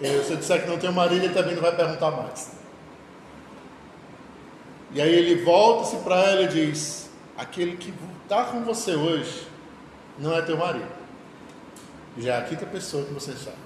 se 0.01 0.30
eu 0.32 0.36
disser 0.36 0.62
que 0.62 0.68
não 0.68 0.78
tenho 0.78 0.93
marido, 0.93 1.24
ele 1.24 1.34
também 1.34 1.55
não 1.55 1.62
vai 1.62 1.76
perguntar 1.76 2.11
mais. 2.11 2.51
E 4.90 5.01
aí 5.01 5.14
ele 5.14 5.45
volta-se 5.45 5.97
para 5.99 6.16
ela 6.16 6.43
e 6.43 6.49
diz: 6.49 7.03
Aquele 7.43 7.76
que 7.76 7.93
está 8.22 8.45
com 8.45 8.62
você 8.62 8.95
hoje 8.95 9.49
não 10.16 10.32
é 10.32 10.43
teu 10.43 10.57
marido. 10.57 10.93
Já 12.16 12.36
é 12.36 12.38
a 12.38 12.43
quinta 12.45 12.64
pessoa 12.64 13.05
que 13.05 13.12
você 13.12 13.32
sabe. 13.32 13.57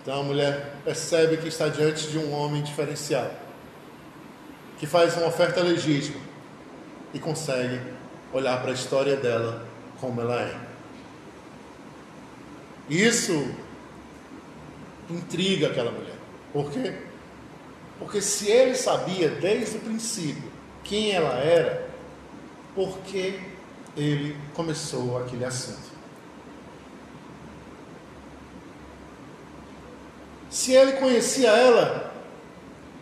Então 0.00 0.20
a 0.20 0.22
mulher 0.22 0.76
percebe 0.82 1.36
que 1.36 1.48
está 1.48 1.68
diante 1.68 2.08
de 2.08 2.16
um 2.16 2.32
homem 2.32 2.62
diferenciado, 2.62 3.32
que 4.78 4.86
faz 4.86 5.14
uma 5.18 5.26
oferta 5.26 5.60
legítima 5.60 6.20
e 7.12 7.18
consegue 7.18 7.78
olhar 8.32 8.62
para 8.62 8.70
a 8.70 8.74
história 8.74 9.14
dela 9.14 9.68
como 10.00 10.22
ela 10.22 10.40
é. 10.40 10.58
Isso 12.88 13.54
intriga 15.10 15.66
aquela 15.66 15.90
mulher. 15.90 16.16
Por 16.50 16.70
quê? 16.70 17.07
Porque 17.98 18.20
se 18.20 18.48
ele 18.48 18.74
sabia 18.74 19.28
desde 19.28 19.76
o 19.76 19.80
princípio 19.80 20.50
quem 20.84 21.12
ela 21.12 21.34
era, 21.34 21.88
por 22.74 22.98
que 23.00 23.40
ele 23.96 24.36
começou 24.54 25.18
aquele 25.18 25.44
assunto? 25.44 25.88
Se 30.48 30.72
ele 30.72 30.92
conhecia 30.92 31.50
ela 31.50 32.14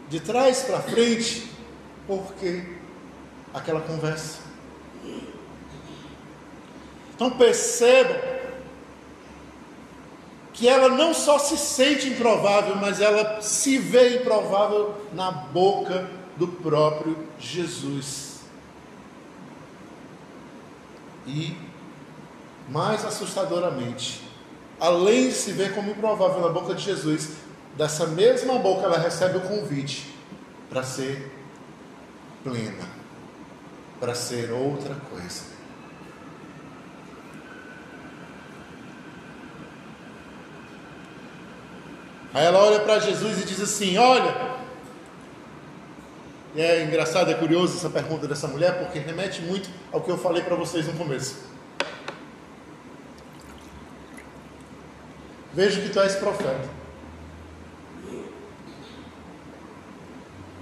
de 0.08 0.20
trás 0.20 0.62
para 0.62 0.80
frente, 0.80 1.50
por 2.06 2.32
que 2.34 2.76
aquela 3.52 3.80
conversa? 3.80 4.40
Então 7.14 7.30
percebam 7.30 8.35
que 10.56 10.66
ela 10.66 10.88
não 10.88 11.12
só 11.12 11.38
se 11.38 11.56
sente 11.58 12.08
improvável, 12.08 12.76
mas 12.76 12.98
ela 12.98 13.42
se 13.42 13.76
vê 13.76 14.16
improvável 14.16 14.94
na 15.12 15.30
boca 15.30 16.08
do 16.38 16.48
próprio 16.48 17.28
Jesus. 17.38 18.40
E, 21.26 21.54
mais 22.70 23.04
assustadoramente, 23.04 24.22
além 24.80 25.28
de 25.28 25.34
se 25.34 25.52
ver 25.52 25.74
como 25.74 25.90
improvável 25.90 26.40
na 26.40 26.48
boca 26.48 26.74
de 26.74 26.82
Jesus, 26.82 27.32
dessa 27.76 28.06
mesma 28.06 28.58
boca 28.58 28.86
ela 28.86 28.98
recebe 28.98 29.36
o 29.36 29.42
convite 29.42 30.10
para 30.70 30.82
ser 30.82 31.30
plena, 32.42 32.88
para 34.00 34.14
ser 34.14 34.52
outra 34.52 34.94
coisa. 35.10 35.55
Aí 42.36 42.44
ela 42.44 42.62
olha 42.62 42.80
para 42.80 42.98
Jesus 42.98 43.40
e 43.40 43.46
diz 43.46 43.58
assim: 43.62 43.96
Olha. 43.96 44.56
É 46.54 46.82
engraçado, 46.82 47.30
é 47.30 47.34
curioso 47.34 47.78
essa 47.78 47.88
pergunta 47.88 48.28
dessa 48.28 48.46
mulher, 48.46 48.78
porque 48.78 48.98
remete 48.98 49.40
muito 49.40 49.70
ao 49.90 50.02
que 50.02 50.10
eu 50.10 50.18
falei 50.18 50.42
para 50.42 50.54
vocês 50.54 50.86
no 50.86 50.92
começo. 50.92 51.38
Vejo 55.54 55.80
que 55.80 55.88
tu 55.88 55.98
és 55.98 56.16
profeta. 56.16 56.68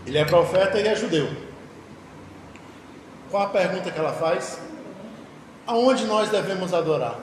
Ele 0.06 0.18
é 0.18 0.24
profeta 0.24 0.80
e 0.80 0.86
é 0.86 0.94
judeu. 0.94 1.28
Qual 3.32 3.42
a 3.42 3.48
pergunta 3.48 3.90
que 3.90 3.98
ela 3.98 4.12
faz? 4.12 4.60
Aonde 5.66 6.04
nós 6.04 6.28
devemos 6.28 6.72
adorar? 6.72 7.18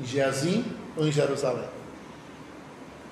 Em 0.00 0.06
Geazim 0.06 0.64
ou 0.96 1.06
em 1.06 1.12
Jerusalém? 1.12 1.79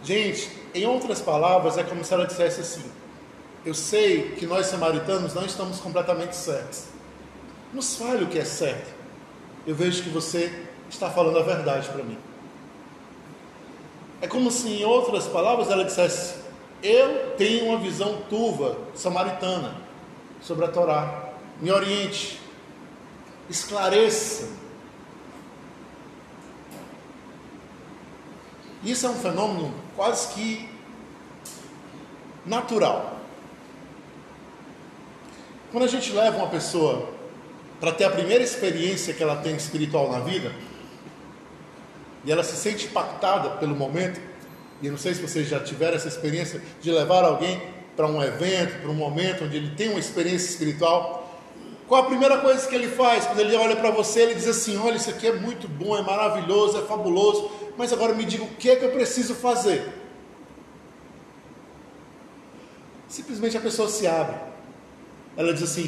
Gente, 0.03 0.51
em 0.75 0.87
outras 0.87 1.21
palavras, 1.21 1.77
é 1.77 1.83
como 1.83 2.05
se 2.05 2.13
ela 2.15 2.27
dissesse 2.27 2.61
assim: 2.61 2.85
Eu 3.65 3.75
sei 3.75 4.33
que 4.33 4.47
nós 4.47 4.67
samaritanos 4.67 5.35
não 5.35 5.45
estamos 5.45 5.81
completamente 5.81 6.37
certos. 6.37 6.85
Nos 7.73 7.97
fale 7.97 8.25
o 8.25 8.29
que 8.29 8.39
é 8.39 8.45
certo. 8.45 8.95
Eu 9.67 9.75
vejo 9.75 10.03
que 10.03 10.09
você 10.09 10.67
está 10.89 11.11
falando 11.11 11.39
a 11.39 11.43
verdade 11.43 11.89
para 11.89 12.03
mim. 12.03 12.17
É 14.21 14.27
como 14.27 14.51
se, 14.51 14.69
em 14.69 14.85
outras 14.85 15.27
palavras, 15.27 15.71
ela 15.71 15.85
dissesse: 15.85 16.37
Eu 16.83 17.35
tenho 17.37 17.67
uma 17.67 17.79
visão 17.79 18.23
turva, 18.29 18.79
samaritana, 18.95 19.77
sobre 20.41 20.65
a 20.65 20.69
Torá. 20.69 21.25
Me 21.61 21.73
oriente, 21.73 22.41
esclareça 23.51 24.49
Isso 28.83 29.07
é 29.07 29.11
um 29.11 29.15
fenômeno 29.15 29.75
quase 29.99 30.29
que 30.29 30.69
natural. 32.47 33.19
Quando 35.73 35.83
a 35.83 35.89
gente 35.89 36.13
leva 36.13 36.37
uma 36.37 36.47
pessoa 36.47 37.09
para 37.81 37.91
ter 37.91 38.05
a 38.05 38.11
primeira 38.11 38.45
experiência 38.45 39.13
que 39.13 39.21
ela 39.21 39.35
tem 39.35 39.57
espiritual 39.57 40.09
na 40.13 40.21
vida, 40.21 40.53
e 42.25 42.31
ela 42.31 42.45
se 42.45 42.57
sente 42.57 42.87
impactada 42.87 43.51
pelo 43.57 43.75
momento, 43.75 44.21
e 44.81 44.87
eu 44.87 44.93
não 44.93 44.99
sei 44.99 45.15
se 45.15 45.21
vocês 45.21 45.49
já 45.49 45.59
tiveram 45.59 45.97
essa 45.97 46.07
experiência 46.07 46.63
de 46.81 46.93
levar 46.93 47.25
alguém 47.25 47.61
para 47.97 48.07
um 48.07 48.23
evento, 48.23 48.81
para 48.81 48.91
um 48.91 48.95
momento 48.95 49.45
onde 49.45 49.57
ele 49.57 49.75
tem 49.75 49.89
uma 49.89 49.99
experiência 49.99 50.49
espiritual, 50.49 51.29
qual 51.89 52.03
a 52.03 52.07
primeira 52.07 52.39
coisa 52.39 52.69
que 52.69 52.75
ele 52.75 52.89
faz? 52.89 53.25
Quando 53.25 53.41
ele 53.41 53.57
olha 53.57 53.75
para 53.75 53.91
você, 53.91 54.21
ele 54.21 54.35
diz 54.35 54.47
assim: 54.47 54.77
Olha, 54.77 54.97
isso 54.97 55.09
aqui 55.09 55.27
é 55.27 55.33
muito 55.33 55.67
bom, 55.67 55.97
é 55.97 56.03
maravilhoso, 56.03 56.79
é 56.79 56.83
fabuloso, 56.83 57.51
mas 57.79 57.93
agora 57.93 58.13
me 58.13 58.25
diga 58.25 58.43
o 58.43 58.49
que 58.49 58.69
é 58.69 58.77
que 58.77 58.85
eu 58.85 58.91
preciso 58.91 59.37
fazer. 59.37 59.89
Simplesmente 63.09 63.57
a 63.57 63.61
pessoa 63.61 63.89
se 63.89 64.05
abre. 64.05 64.37
Ela 65.37 65.55
diz 65.55 65.63
assim: 65.63 65.87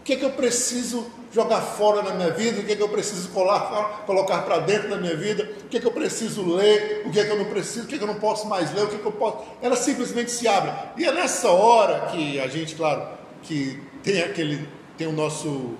o 0.00 0.04
que 0.04 0.12
é 0.12 0.16
que 0.16 0.24
eu 0.24 0.32
preciso 0.32 1.06
jogar 1.32 1.62
fora 1.62 2.02
na 2.02 2.14
minha 2.14 2.30
vida? 2.30 2.60
O 2.60 2.64
que 2.64 2.72
é 2.72 2.76
que 2.76 2.82
eu 2.82 2.90
preciso 2.90 3.30
colar, 3.30 4.04
colocar 4.04 4.42
para 4.42 4.58
dentro 4.58 4.90
da 4.90 4.98
minha 4.98 5.16
vida? 5.16 5.50
O 5.64 5.68
que 5.68 5.78
é 5.78 5.80
que 5.80 5.86
eu 5.86 5.92
preciso 5.92 6.46
ler? 6.54 7.04
O 7.06 7.10
que 7.10 7.18
é 7.18 7.24
que 7.24 7.30
eu 7.30 7.38
não 7.38 7.46
preciso? 7.46 7.86
O 7.86 7.88
que 7.88 7.94
é 7.94 7.98
que 7.98 8.04
eu 8.04 8.08
não 8.08 8.20
posso 8.20 8.46
mais 8.46 8.72
ler? 8.74 8.84
O 8.84 8.88
que 8.88 8.96
é 8.96 8.98
que 8.98 9.06
eu 9.06 9.12
posso. 9.12 9.38
Ela 9.62 9.76
simplesmente 9.76 10.30
se 10.30 10.46
abre. 10.46 10.72
E 10.98 11.06
é 11.06 11.10
nessa 11.10 11.48
hora 11.48 12.08
que 12.12 12.38
a 12.38 12.46
gente, 12.48 12.74
claro, 12.74 13.08
que 13.42 13.82
tem 14.02 14.22
aquele. 14.22 14.68
tem 14.98 15.06
o 15.06 15.12
nosso. 15.12 15.72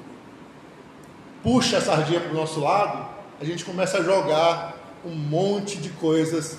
puxa 1.42 1.76
a 1.76 1.80
sardinha 1.82 2.20
para 2.20 2.30
o 2.30 2.34
nosso 2.34 2.60
lado, 2.60 3.06
a 3.38 3.44
gente 3.44 3.62
começa 3.62 3.98
a 3.98 4.02
jogar 4.02 4.73
um 5.04 5.14
monte 5.14 5.78
de 5.78 5.90
coisas 5.90 6.58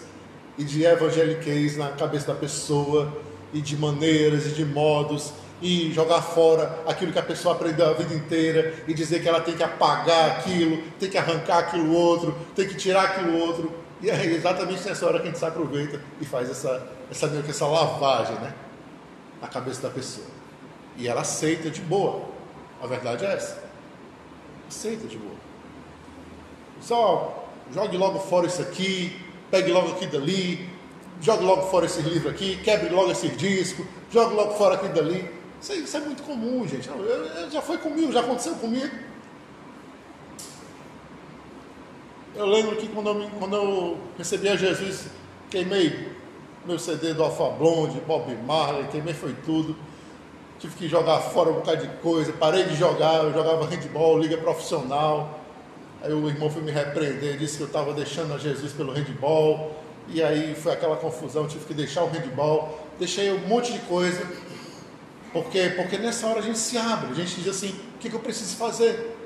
e 0.58 0.64
de 0.64 0.84
evangeliquez 0.84 1.78
na 1.78 1.90
cabeça 1.90 2.28
da 2.28 2.36
pessoa, 2.36 3.12
e 3.54 3.62
de 3.62 3.78
maneiras 3.78 4.46
e 4.48 4.50
de 4.50 4.66
modos, 4.66 5.34
e 5.62 5.92
jogar 5.94 6.22
fora 6.22 6.80
aquilo 6.86 7.12
que 7.12 7.20
a 7.20 7.24
pessoa 7.24 7.56
aprendeu 7.56 7.90
a 7.90 7.94
vida 7.94 8.14
inteira, 8.14 8.74
e 8.88 8.94
dizer 8.94 9.22
que 9.22 9.28
ela 9.28 9.42
tem 9.42 9.56
que 9.56 9.64
apagar 9.64 10.32
aquilo, 10.32 10.82
tem 11.00 11.10
que 11.10 11.18
arrancar 11.18 11.60
aquilo 11.60 11.94
outro, 11.94 12.36
tem 12.56 12.68
que 12.68 12.76
tirar 12.76 13.04
aquilo 13.04 13.38
outro. 13.38 13.72
E 14.02 14.10
é 14.10 14.26
exatamente 14.26 14.88
nessa 14.88 15.06
hora 15.06 15.20
que 15.20 15.24
a 15.24 15.26
gente 15.28 15.40
se 15.40 15.46
aproveita 15.46 16.02
e 16.20 16.26
faz 16.26 16.50
essa, 16.50 16.88
essa, 17.10 17.28
essa 17.48 17.66
lavagem 17.66 18.36
né, 18.36 18.54
na 19.42 19.48
cabeça 19.48 19.82
da 19.82 19.90
pessoa. 19.90 20.28
E 20.98 21.08
ela 21.08 21.22
aceita 21.22 21.70
de 21.70 21.82
boa. 21.82 22.26
A 22.82 22.88
verdade 22.88 23.26
é 23.26 23.34
essa. 23.34 23.64
Aceita 24.68 25.08
de 25.08 25.18
boa. 25.18 25.36
Só 26.82 27.45
jogue 27.72 27.98
logo 27.98 28.20
fora 28.20 28.48
isso 28.48 28.62
aqui, 28.62 29.20
pegue 29.50 29.72
logo 29.72 29.92
aqui 29.92 30.08
dali, 30.08 30.70
jogue 31.22 31.44
logo 31.44 31.64
fora 31.64 31.86
esse 31.86 32.02
livro 32.02 32.30
aqui, 32.30 32.58
quebre 32.58 32.90
logo 32.90 33.12
esse 33.12 33.30
disco, 33.30 33.86
jogue 34.12 34.36
logo 34.36 34.54
fora 34.54 34.76
aqui 34.76 34.88
dali. 34.90 35.30
Isso, 35.62 35.74
isso 35.74 35.98
é 35.98 36.00
muito 36.00 36.24
comum, 36.24 36.68
gente. 36.68 36.88
Eu, 36.88 36.98
eu, 36.98 37.50
já 37.50 37.62
foi 37.62 37.78
comigo, 37.78 38.12
já 38.12 38.20
aconteceu 38.20 38.56
comigo. 38.56 38.94
Eu 42.36 42.46
lembro 42.48 42.76
que 42.76 42.88
quando 42.90 43.08
eu, 43.08 43.30
quando 43.40 43.56
eu 43.56 43.98
recebi 44.18 44.50
a 44.50 44.56
Jesus, 44.56 45.08
queimei 45.50 46.10
meu 46.66 46.78
CD 46.78 47.14
do 47.14 47.24
Alfa 47.24 47.50
Blonde, 47.52 48.00
Bob 48.02 48.36
Marley, 48.46 48.88
queimei 48.88 49.14
foi 49.14 49.34
tudo. 49.46 49.76
Tive 50.60 50.76
que 50.76 50.88
jogar 50.88 51.20
fora 51.20 51.50
um 51.50 51.56
bocado 51.56 51.86
de 51.86 51.94
coisa, 51.98 52.34
parei 52.34 52.64
de 52.64 52.76
jogar, 52.76 53.24
eu 53.24 53.34
jogava 53.34 53.66
handball, 53.66 54.18
liga 54.20 54.38
profissional. 54.38 55.45
Aí 56.06 56.14
o 56.14 56.30
irmão 56.30 56.52
foi 56.52 56.62
me 56.62 56.72
repreender, 56.72 57.36
disse 57.36 57.58
que 57.58 57.64
eu 57.64 57.68
estava 57.68 57.92
deixando 57.92 58.32
a 58.32 58.38
Jesus 58.38 58.72
pelo 58.72 58.94
handball. 58.94 59.76
E 60.08 60.22
aí 60.22 60.54
foi 60.54 60.72
aquela 60.72 60.96
confusão, 60.96 61.48
tive 61.48 61.66
que 61.66 61.74
deixar 61.74 62.04
o 62.04 62.08
handball, 62.08 62.88
deixei 63.00 63.32
um 63.32 63.48
monte 63.48 63.74
de 63.74 63.80
coisa. 63.80 64.24
Por 65.34 65.46
quê? 65.50 65.74
Porque 65.76 65.98
nessa 65.98 66.28
hora 66.28 66.42
a 66.42 66.44
gente 66.44 66.60
se 66.60 66.78
abre, 66.78 67.10
a 67.10 67.16
gente 67.16 67.42
diz 67.42 67.48
assim, 67.48 67.70
o 67.96 67.98
que, 67.98 68.08
que 68.08 68.16
eu 68.16 68.20
preciso 68.20 68.56
fazer? 68.56 69.18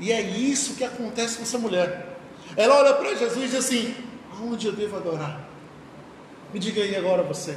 E 0.00 0.10
é 0.10 0.20
isso 0.20 0.74
que 0.74 0.82
acontece 0.82 1.36
com 1.36 1.44
essa 1.44 1.56
mulher. 1.56 2.18
Ela 2.56 2.76
olha 2.80 2.94
para 2.94 3.14
Jesus 3.14 3.36
e 3.36 3.46
diz 3.46 3.54
assim, 3.54 3.94
aonde 4.36 4.66
eu 4.66 4.72
devo 4.72 4.96
adorar? 4.96 5.48
Me 6.52 6.58
diga 6.58 6.82
aí 6.82 6.96
agora 6.96 7.22
você. 7.22 7.56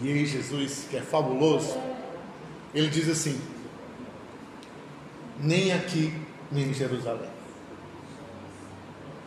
E 0.00 0.08
aí 0.08 0.24
Jesus, 0.24 0.86
que 0.88 0.96
é 0.96 1.00
fabuloso, 1.00 1.76
ele 2.74 2.88
diz 2.88 3.08
assim: 3.08 3.40
nem 5.38 5.72
aqui, 5.72 6.12
nem 6.50 6.70
em 6.70 6.74
Jerusalém. 6.74 7.30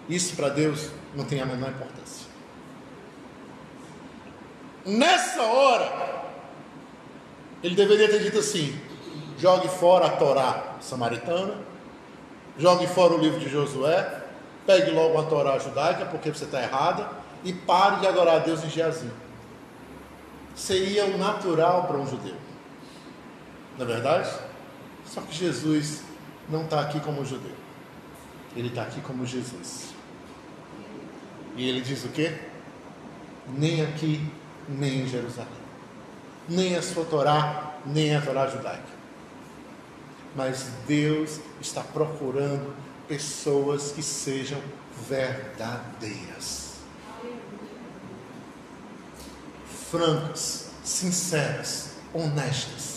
Isso 0.07 0.35
para 0.35 0.49
Deus 0.49 0.89
não 1.15 1.25
tem 1.25 1.41
a 1.41 1.45
menor 1.45 1.69
importância. 1.69 2.27
Nessa 4.85 5.41
hora, 5.41 6.25
ele 7.63 7.75
deveria 7.75 8.07
ter 8.07 8.21
dito 8.21 8.39
assim: 8.39 8.79
jogue 9.37 9.67
fora 9.67 10.05
a 10.05 10.09
Torá 10.11 10.75
samaritana, 10.79 11.55
jogue 12.57 12.87
fora 12.87 13.13
o 13.13 13.17
livro 13.17 13.39
de 13.39 13.49
Josué, 13.49 14.23
pegue 14.65 14.91
logo 14.91 15.19
a 15.19 15.23
Torá 15.23 15.57
judaica, 15.57 16.05
porque 16.05 16.29
você 16.29 16.45
está 16.45 16.61
errada, 16.61 17.09
e 17.43 17.51
pare 17.51 18.01
de 18.01 18.07
adorar 18.07 18.35
a 18.35 18.39
Deus 18.39 18.63
em 18.63 18.69
Geazim. 18.69 19.11
Seria 20.55 21.05
o 21.05 21.17
natural 21.17 21.85
para 21.85 21.97
um 21.97 22.07
judeu. 22.07 22.44
Não 23.77 23.85
é 23.85 23.87
verdade? 23.87 24.29
Só 25.05 25.21
que 25.21 25.35
Jesus 25.35 26.01
não 26.49 26.63
está 26.63 26.81
aqui 26.81 26.99
como 26.99 27.25
judeu. 27.25 27.55
Ele 28.55 28.69
está 28.69 28.83
aqui 28.83 29.01
como 29.01 29.25
Jesus. 29.25 29.93
E 31.55 31.67
ele 31.67 31.81
diz 31.81 32.03
o 32.05 32.09
quê? 32.09 32.37
Nem 33.47 33.81
aqui, 33.81 34.31
nem 34.67 35.01
em 35.01 35.07
Jerusalém. 35.07 35.65
Nem 36.47 36.75
a 36.75 36.81
sua 36.81 37.05
Torá, 37.05 37.75
nem 37.85 38.15
a 38.15 38.21
Torá 38.21 38.47
judaica. 38.47 38.95
Mas 40.35 40.67
Deus 40.87 41.39
está 41.61 41.81
procurando 41.81 42.73
pessoas 43.07 43.91
que 43.91 44.01
sejam 44.01 44.61
verdadeiras. 45.07 46.75
Francas, 49.89 50.71
sinceras, 50.83 51.95
honestas. 52.13 52.94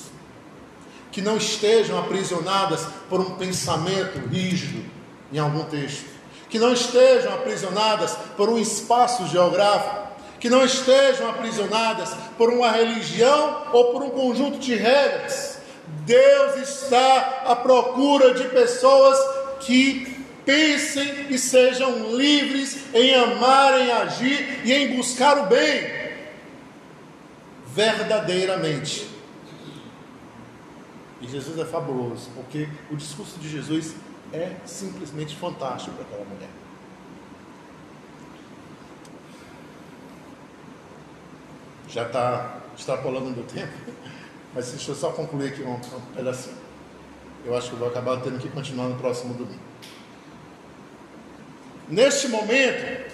Que 1.18 1.24
não 1.24 1.36
estejam 1.36 1.98
aprisionadas 1.98 2.86
por 3.10 3.18
um 3.18 3.30
pensamento 3.34 4.20
rígido 4.28 4.88
em 5.32 5.38
algum 5.40 5.64
texto. 5.64 6.04
Que 6.48 6.60
não 6.60 6.72
estejam 6.72 7.34
aprisionadas 7.34 8.16
por 8.36 8.48
um 8.48 8.56
espaço 8.56 9.26
geográfico. 9.26 9.96
Que 10.38 10.48
não 10.48 10.64
estejam 10.64 11.28
aprisionadas 11.28 12.14
por 12.36 12.50
uma 12.50 12.70
religião 12.70 13.64
ou 13.72 13.86
por 13.86 14.04
um 14.04 14.10
conjunto 14.10 14.60
de 14.60 14.76
regras. 14.76 15.58
Deus 16.06 16.54
está 16.68 17.42
à 17.46 17.56
procura 17.56 18.32
de 18.34 18.44
pessoas 18.44 19.18
que 19.58 20.24
pensem 20.46 21.26
e 21.30 21.36
sejam 21.36 22.16
livres 22.16 22.78
em 22.94 23.12
amar, 23.16 23.80
em 23.80 23.90
agir 23.90 24.60
e 24.64 24.72
em 24.72 24.96
buscar 24.96 25.36
o 25.36 25.46
bem 25.46 25.98
verdadeiramente. 27.74 29.17
E 31.20 31.26
Jesus 31.26 31.58
é 31.58 31.64
fabuloso, 31.64 32.30
porque 32.34 32.68
o 32.90 32.96
discurso 32.96 33.38
de 33.40 33.48
Jesus 33.48 33.94
é 34.32 34.56
simplesmente 34.64 35.34
fantástico 35.34 35.96
para 35.96 36.04
aquela 36.04 36.24
mulher. 36.24 36.48
Já 41.88 42.06
está 42.06 42.60
extrapolando 42.76 43.30
meu 43.30 43.44
tempo, 43.44 43.72
mas 44.54 44.70
deixa 44.70 44.92
eu 44.92 44.94
só 44.94 45.10
concluir 45.10 45.48
aqui 45.48 45.62
um, 45.62 45.74
um 45.74 46.00
pedacinho. 46.14 46.56
Eu 47.44 47.56
acho 47.56 47.68
que 47.68 47.74
eu 47.74 47.78
vou 47.78 47.88
acabar 47.88 48.20
tendo 48.20 48.38
que 48.38 48.48
continuar 48.48 48.88
no 48.88 48.96
próximo 48.96 49.34
domingo. 49.34 49.62
Neste 51.88 52.28
momento, 52.28 53.10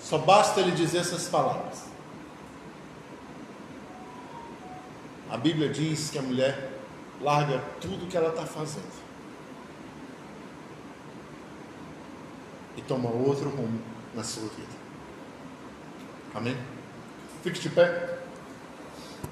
só 0.00 0.18
basta 0.18 0.60
ele 0.60 0.72
dizer 0.72 0.98
essas 0.98 1.26
palavras. 1.28 1.87
A 5.30 5.36
Bíblia 5.36 5.68
diz 5.68 6.10
que 6.10 6.18
a 6.18 6.22
mulher 6.22 6.70
larga 7.20 7.62
tudo 7.80 8.06
que 8.08 8.16
ela 8.16 8.30
está 8.30 8.46
fazendo 8.46 9.08
e 12.76 12.82
toma 12.82 13.10
outro 13.10 13.50
rumo 13.50 13.80
na 14.14 14.22
sua 14.22 14.44
vida. 14.44 14.78
Amém? 16.34 16.56
Fique 17.42 17.58
de 17.58 17.68
pé. 17.70 18.17